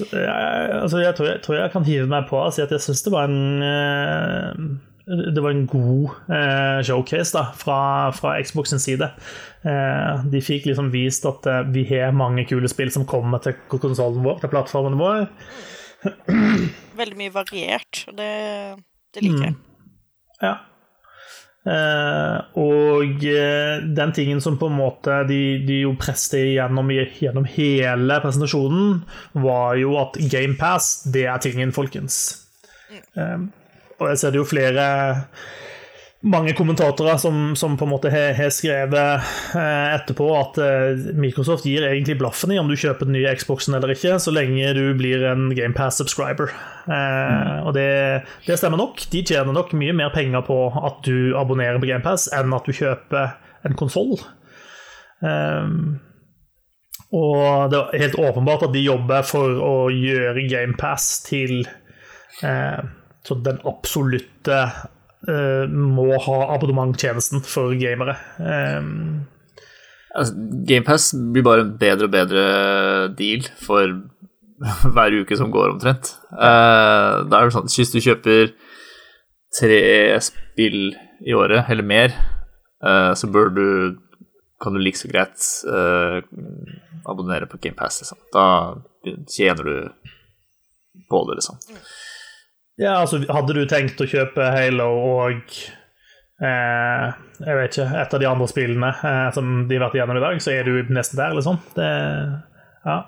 [0.00, 2.84] Jeg, altså, jeg, tror, jeg tror jeg kan hive meg på og si at jeg
[2.84, 4.66] syns det var en eh,
[5.06, 9.06] det var en god eh, showcase da, fra, fra Xbox sin side.
[9.62, 13.54] Eh, de fikk liksom vist at eh, vi har mange kule spill som kommer til
[13.70, 15.28] konsollen vår, til plattformen vår.
[16.98, 18.32] Veldig mye variert, og det,
[19.14, 19.56] det liker jeg.
[20.42, 20.56] Ja.
[21.66, 27.48] Eh, og eh, den tingen som på en måte de, de jo presset gjennom, gjennom
[27.56, 29.00] hele presentasjonen,
[29.42, 32.20] var jo at GamePass, det er tingen, folkens.
[33.18, 33.38] Eh,
[33.98, 34.86] og jeg ser det jo flere
[36.24, 41.66] mange kommentatorer som, som på en måte har, har skrevet eh, etterpå at eh, Microsoft
[41.68, 44.94] gir egentlig blaffen i om du kjøper den nye Xboxen eller ikke, så lenge du
[44.96, 46.54] blir en GamePass-subscriber.
[46.88, 47.90] Eh, Og det,
[48.46, 49.04] det stemmer nok.
[49.12, 52.74] De tjener nok mye mer penger på at du abonnerer på GamePass enn at du
[52.76, 53.36] kjøper
[53.66, 54.16] en konsoll.
[57.16, 61.64] og det er helt åpenbart at de jobber for å gjøre GamePass til
[63.26, 64.60] så den absolutte
[65.26, 68.14] må ha abonnementtjenesten for gamere.
[68.38, 69.26] Um,
[70.16, 70.32] Altså,
[70.68, 72.44] GamePass blir bare en bedre og bedre
[73.18, 73.98] deal for
[74.96, 76.14] hver uke som går, omtrent.
[76.32, 78.54] Uh, da er det sånn Hvis du kjøper
[79.56, 79.80] tre
[80.24, 80.80] spill
[81.26, 82.16] i året, eller mer,
[82.84, 83.66] uh, så bør du
[84.62, 85.36] kan du like så greit
[85.68, 86.22] uh,
[87.04, 88.22] abonnere på GamePass, liksom.
[88.32, 88.46] Da
[89.28, 89.76] tjener du
[91.10, 91.60] på det, liksom.
[92.80, 95.58] Ja, altså, hadde du tenkt å kjøpe Halo og
[96.44, 97.06] eh,
[97.40, 100.24] jeg vet ikke, et av de andre spillene eh, som de har vært igjennom i
[100.24, 101.60] dag, så er du nesten der, liksom.
[101.76, 101.90] Det,
[102.86, 102.98] ja.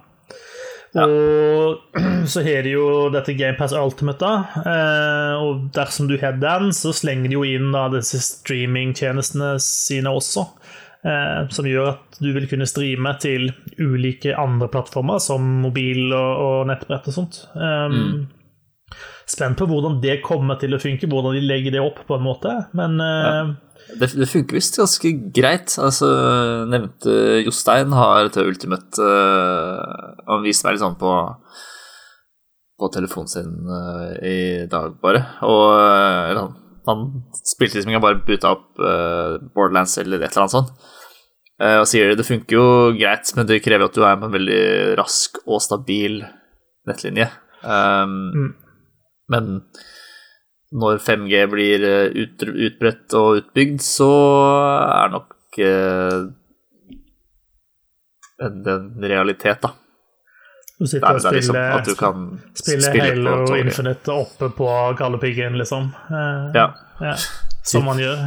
[0.97, 1.99] Og
[2.33, 4.65] så har de jo dette GamePass Ultimate, da.
[4.73, 10.13] Eh, og dersom du har den, så slenger de jo inn da disse streamingtjenestene sine
[10.17, 10.47] også.
[11.07, 16.33] Eh, som gjør at du vil kunne streame til ulike andre plattformer, som mobil og,
[16.43, 17.45] og nettbrett og sånt.
[17.55, 18.27] Um,
[19.29, 22.25] Spent på hvordan det kommer til å funke, hvordan de legger det opp, på en
[22.25, 22.55] måte.
[22.79, 23.33] Men ja.
[24.01, 25.75] Det, det funker visst ganske greit.
[25.81, 26.09] Altså,
[26.69, 31.13] nevnte Jostein har til Ultimate uh, Han viste meg litt sånn på
[32.79, 35.25] på telefonen sin uh, i dag, bare.
[35.47, 36.53] Og uh, han,
[36.87, 37.01] han
[37.43, 40.95] spilte liksom ikke bare buta opp uh, Borderlands eller et eller annet sånt.
[41.59, 44.37] Eh, og sier det funker jo greit, men det krever at du er med en
[44.37, 44.63] veldig
[45.01, 46.21] rask og stabil
[46.87, 47.27] nettlinje.
[47.65, 48.53] Um, Mm.
[49.33, 49.59] Men
[50.77, 54.09] når 5G blir eh, ut, utbredt og utbygd, så
[54.85, 56.17] er nok eh,
[58.45, 58.65] en,
[59.03, 59.73] realitet, da.
[60.79, 63.57] du sitter er, og liksom spiller, at du kan spiller spille Halo på.
[63.63, 64.69] Infinite oppe på
[65.01, 65.91] gallepiggen, liksom.
[66.11, 66.69] Eh, Ja.
[67.01, 67.17] ja,
[67.65, 68.27] som man gjør.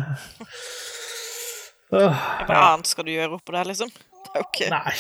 [1.92, 3.92] Hva annet skal du gjøre oppå der, liksom?
[4.32, 4.92] Det jo nei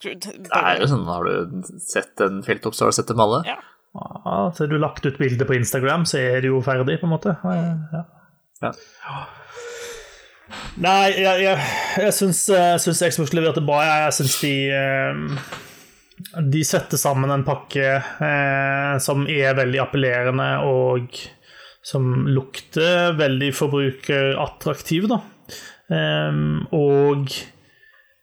[0.00, 3.42] Det er jo sånn, Har du sett en feltopp, så har du sett dem alle.
[3.48, 3.58] Ja.
[3.96, 7.14] Ja, Så du lagt ut bilde på Instagram, så er det jo ferdig, på en
[7.14, 7.36] måte.
[7.44, 8.04] Ja.
[8.62, 8.72] Ja.
[10.80, 11.62] Nei, jeg, jeg,
[12.04, 13.80] jeg syns, jeg syns Xbox leverte bra.
[13.84, 15.48] Jeg syns de eh,
[16.54, 21.18] De setter sammen en pakke eh, som er veldig appellerende, og
[21.86, 25.20] som lukter veldig forbrukerattraktiv, da.
[25.94, 27.30] Ehm, og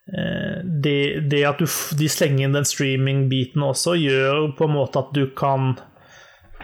[0.04, 5.14] det, det at du, de slenger inn den streaming-biten også, gjør på en måte at
[5.16, 5.74] du kan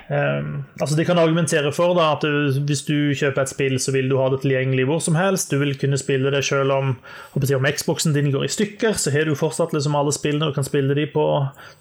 [0.09, 3.91] Um, altså De kan argumentere for da, at du, hvis du kjøper et spill, så
[3.93, 5.51] vil du ha det tilgjengelig hvor som helst.
[5.53, 6.95] Du vil kunne spille det selv om,
[7.37, 10.49] om Xboxen din går i stykker, så har du fortsatt liksom alle spillene.
[10.49, 11.25] Du kan spille de på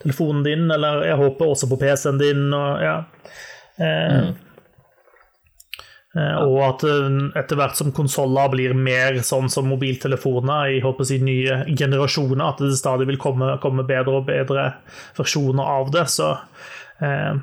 [0.05, 2.45] telefonen din, eller jeg håper også på PC-en din.
[2.53, 2.99] Og, ja.
[3.81, 4.29] um, eh,
[6.43, 11.23] og at eh, etter hvert som konsoller blir mer sånn som mobiltelefoner i håper jeg,
[11.27, 14.71] nye generasjoner, at det stadig vil komme, komme bedre og bedre
[15.19, 16.35] versjoner av det, så
[17.05, 17.39] eh,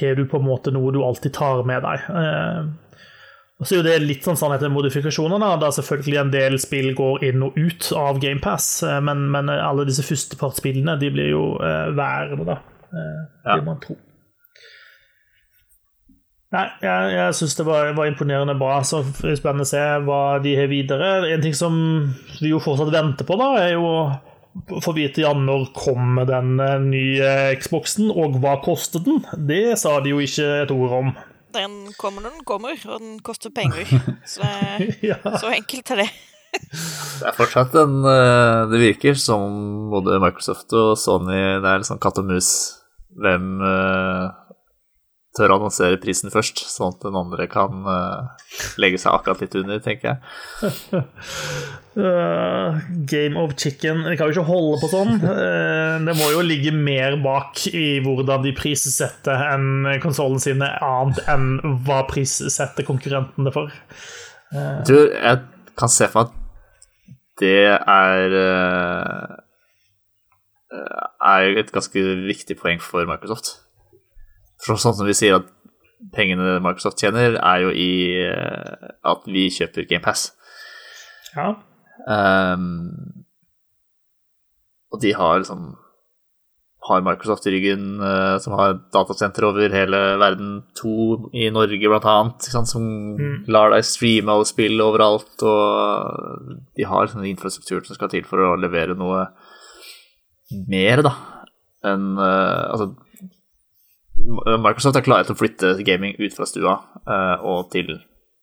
[0.00, 2.06] har du på en måte noe du alltid tar med deg.
[2.22, 2.62] Eh,
[3.62, 6.88] og så er jo det litt sånn sannhet med modifikasjonene, da selvfølgelig en del spill
[6.98, 8.70] går inn og ut av GamePass,
[9.06, 12.58] men, men alle disse førstepartsspillene de blir jo eh, værende, da.
[12.90, 13.54] Eh, Ja.
[13.56, 13.94] vil man tro.
[16.52, 18.82] Nei, jeg, jeg syns det var, var, imponerende bra.
[18.84, 21.14] Så er spennende å se hva de har videre.
[21.32, 21.74] En ting som
[22.42, 26.58] vi jo fortsatt venter på, da, er jo å få vite ja, når kommer den
[26.60, 29.22] eh, nye Xboxen, og hva koster den?
[29.48, 31.14] Det sa de jo ikke et ord om.
[31.56, 33.88] Den kommer når den kommer, og den koster penger.
[34.34, 34.44] Så,
[35.04, 35.18] ja.
[35.40, 36.10] så enkelt er det.
[36.52, 41.88] det er fortsatt en eh, Det virker som både Microsoft og Sony Det er litt
[41.88, 42.50] sånn katt og mus.
[43.16, 44.41] Hvem eh,
[45.36, 48.32] tør å annonsere prisen først, sånn at den andre kan uh,
[48.80, 50.20] legge seg akkurat litt under, tenker jeg.
[51.96, 55.14] uh, game of chicken Vi kan jo ikke holde på sånn.
[55.22, 61.22] Uh, det må jo ligge mer bak i hvordan de prissetter enn konsollene sine, annet
[61.32, 63.72] enn hva prissetter konkurrentene for.
[64.52, 64.82] Uh.
[64.84, 65.42] Du, jeg
[65.80, 66.38] kan se for meg at
[67.40, 68.34] det er
[71.22, 73.56] er et ganske viktig poeng for Microsoft.
[74.62, 75.50] For sånn som vi sier at
[76.14, 77.92] pengene Microsoft tjener, er jo i
[78.26, 80.30] uh, at vi kjøper GamePass.
[81.36, 81.54] Ja.
[82.06, 83.24] Um,
[84.92, 85.72] og de har liksom
[86.82, 92.08] har Microsoft i ryggen, uh, som har datasenter over hele verden, to i Norge blant
[92.10, 92.82] annet, sant, som
[93.18, 93.44] mm.
[93.54, 98.42] lar deg streame alle spill overalt, og de har sånn infrastruktur som skal til for
[98.42, 99.28] å levere noe
[100.68, 101.14] mer, da,
[101.92, 102.90] enn uh, Altså,
[104.22, 106.76] Microsoft er klare til å flytte gaming ut fra stua
[107.08, 107.90] uh, og til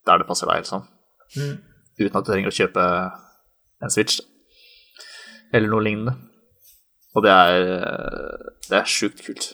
[0.07, 0.85] der det passer deg, liksom.
[1.37, 1.55] Mm.
[1.99, 2.85] Uten at du trenger å kjøpe
[3.83, 4.19] en Switch
[5.53, 6.15] eller noe lignende.
[7.17, 7.63] Og det er,
[8.69, 9.53] det er sjukt kult.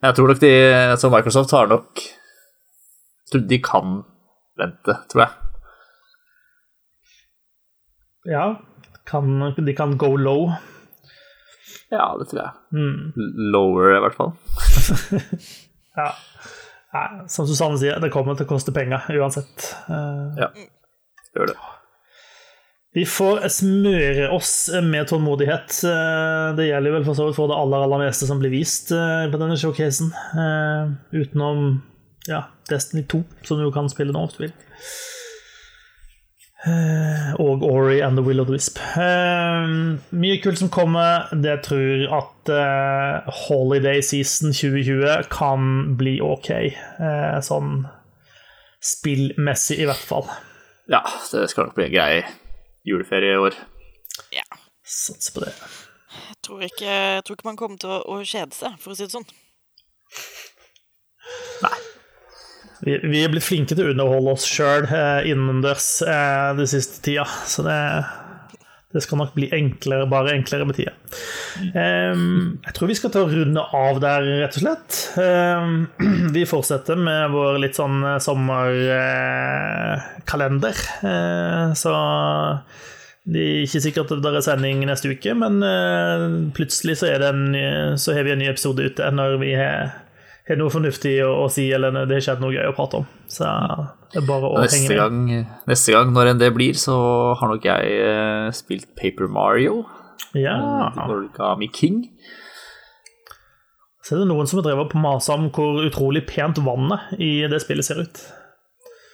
[0.00, 0.52] Men jeg tror nok de
[1.00, 2.02] Så Microsoft har nok
[3.32, 4.02] De kan
[4.60, 5.32] vente, tror jeg.
[8.34, 8.44] Ja.
[9.08, 10.52] Kan, de kan go low.
[11.90, 12.52] Ja, det tror jeg.
[12.72, 13.50] Mm.
[13.52, 14.32] Lower, i hvert fall.
[16.00, 16.10] ja.
[16.94, 19.70] Nei, som Susanne sier, det kommer til å koste penger uansett.
[19.88, 20.50] Uh, ja,
[21.34, 21.56] gjør det.
[22.94, 25.80] Vi får smøre oss med tålmodighet.
[25.90, 28.92] Eh, det gjelder vel for så vidt for det aller, aller meste som blir vist
[28.94, 30.12] eh, på denne showcasen.
[31.10, 31.64] Utenom
[32.30, 34.54] ja, Destiny 2, som du kan spille nå hvis du vil.
[36.64, 38.78] Eh, og Ori and The Will of the Wisp.
[38.96, 41.28] Uh, mye kult som kommer.
[41.36, 46.50] Det tror at uh, Holiday Season 2020 kan bli ok.
[47.00, 47.84] Uh, sånn
[48.84, 50.28] spillmessig, i hvert fall.
[50.88, 51.02] Ja,
[51.32, 52.24] det skal nok bli en grei
[52.88, 53.56] juleferie i år.
[54.32, 54.44] Ja.
[54.84, 55.52] Satser på det.
[56.14, 58.96] Jeg tror ikke, jeg tror ikke man kommer til å, å kjede seg, for å
[58.96, 59.28] si det sånn.
[61.64, 61.78] Nei.
[62.84, 67.00] Vi, vi er blitt flinke til å underholde oss sjøl eh, innendørs eh, den siste
[67.04, 67.76] tida, så det,
[68.92, 70.92] det, skal nok bli enklere, bare enklere med tida.
[71.64, 74.90] Jeg tror vi skal ta og runde av der, rett og slett.
[76.36, 80.76] Vi fortsetter med vår litt sånn eh, sommerkalender,
[81.06, 81.92] uh, så
[83.24, 87.56] det er ikke sikkert at det er sending neste uke, men uh, plutselig så, en,
[87.96, 90.03] så har vi en ny episode ute når vi har
[90.48, 93.06] har noe fornuftig å, å, si, eller det har skjedd noe gøy å prate om.
[93.32, 93.48] Så
[94.12, 95.52] det er bare å neste henge gang, med.
[95.70, 96.96] Neste gang, når enn det blir, så
[97.40, 99.82] har nok jeg eh, spilt Paper Mario.
[100.36, 100.58] Ja.
[100.98, 102.04] Norgami King.
[104.04, 107.38] Så er det noen som har drevet på masa om hvor utrolig pent vannet i
[107.48, 108.24] det spillet ser ut.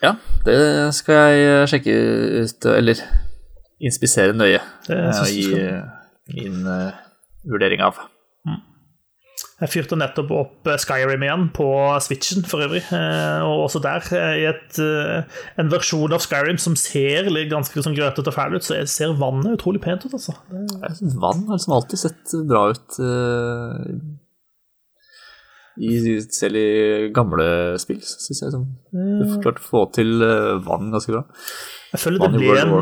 [0.02, 0.16] Ja,
[0.46, 0.58] det
[0.96, 1.98] skal jeg eh, sjekke
[2.42, 3.02] ut, eller
[3.80, 4.62] inspisere nøye.
[4.88, 5.46] Det uh, gi
[6.34, 6.96] min uh,
[7.46, 8.00] vurdering av.
[9.60, 11.66] Jeg fyrte nettopp opp eh, Skyrim igjen på
[12.00, 12.80] Switchen, for øvrig.
[12.96, 14.80] Eh, og også der, eh, i et,
[15.60, 19.58] en versjon av Skyrim som ser ganske sånn grøtete og fæl ut, så ser vannet
[19.58, 20.36] utrolig pent ut, altså.
[20.50, 23.00] Jeg synes vann har liksom alltid sett bra ut.
[25.80, 25.92] I,
[26.34, 27.50] selv i gamle
[27.80, 28.48] spill, syns jeg.
[28.48, 28.64] Liksom.
[28.92, 30.24] Du klarte å få til
[30.64, 31.26] vann ganske bra.
[31.90, 32.72] Jeg føler, det ble en,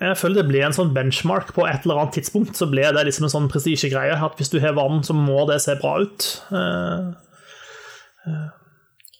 [0.00, 2.56] jeg føler det ble en sånn benchmark på et eller annet tidspunkt.
[2.56, 5.58] Så ble det liksom en sånn prestisjegreie at hvis du har vann, så må det
[5.60, 6.28] se bra ut.
[6.48, 7.12] Uh,
[8.24, 8.46] uh,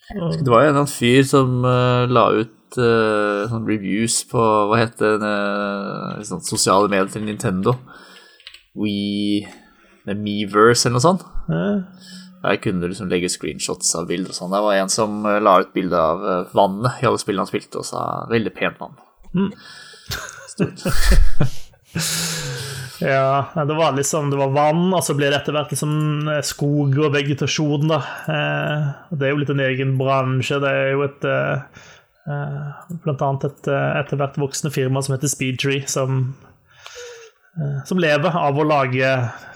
[0.09, 5.21] det var en eller annen fyr som uh, la ut sånn reviews på hva heter
[5.23, 5.35] det,
[6.27, 7.77] sånn sosiale medier til Nintendo.
[8.75, 9.45] We
[10.09, 11.23] Meverse eller noe sånt.
[12.45, 14.53] Der kunne du liksom legge screenshots av bilder og sånn.
[14.53, 17.49] Det var en som eh, la ut bilde av eh, vannet i alle spillene han
[17.51, 18.99] spilte, og sa 'veldig pent vann'.
[19.35, 19.51] Mm.
[23.01, 26.45] ja, det var liksom Det var vann, og så blir det etter hvert liksom eh,
[26.45, 28.01] skog og vegetasjon, da.
[29.09, 30.61] Det er jo litt en egen bransje.
[30.61, 31.29] Det er jo et
[33.05, 36.33] Blant annet et etter hvert voksende firma som heter Speedtree, som
[37.87, 39.11] som lever av å lage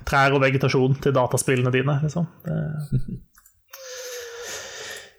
[0.09, 1.99] trær og vegetasjon til dataspillene dine.
[2.05, 2.29] Liksom.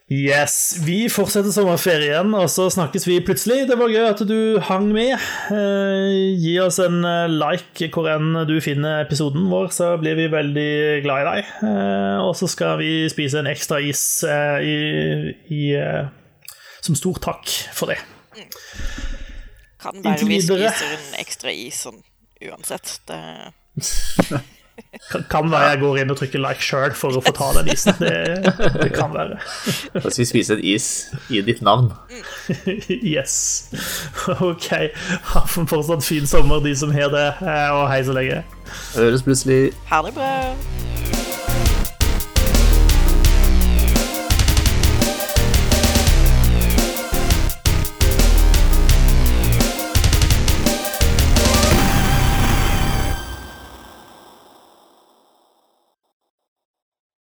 [0.10, 3.68] Yes, Vi fortsetter sommerferien, og så snakkes vi plutselig.
[3.70, 5.14] Det var gøy at du hang med.
[5.54, 10.26] Eh, gi oss en eh, like hvor enn du finner episoden vår, så blir vi
[10.34, 10.74] veldig
[11.06, 11.52] glad i deg.
[11.70, 14.78] Eh, og så skal vi spise en ekstra is eh, i,
[15.54, 16.10] i, eh,
[16.82, 17.46] som stor takk
[17.78, 18.02] for det.
[19.80, 22.02] Kan være vi spiser en ekstra is sånn
[22.48, 23.00] uansett.
[23.08, 23.20] Det
[25.30, 27.98] Kan, være jeg går inn og trykker like sjøl for å få ta den isen.
[28.00, 29.36] Det, det kan være.
[29.94, 30.88] Da skal vi spise en is
[31.30, 31.92] i ditt navn.
[32.90, 33.70] Yes.
[34.40, 34.70] OK.
[35.34, 38.42] Ha en fortsatt fin sommer, de som har det, eh, og hei så lenge.
[38.96, 39.62] Høres plutselig.
[39.92, 41.49] Ha det bra.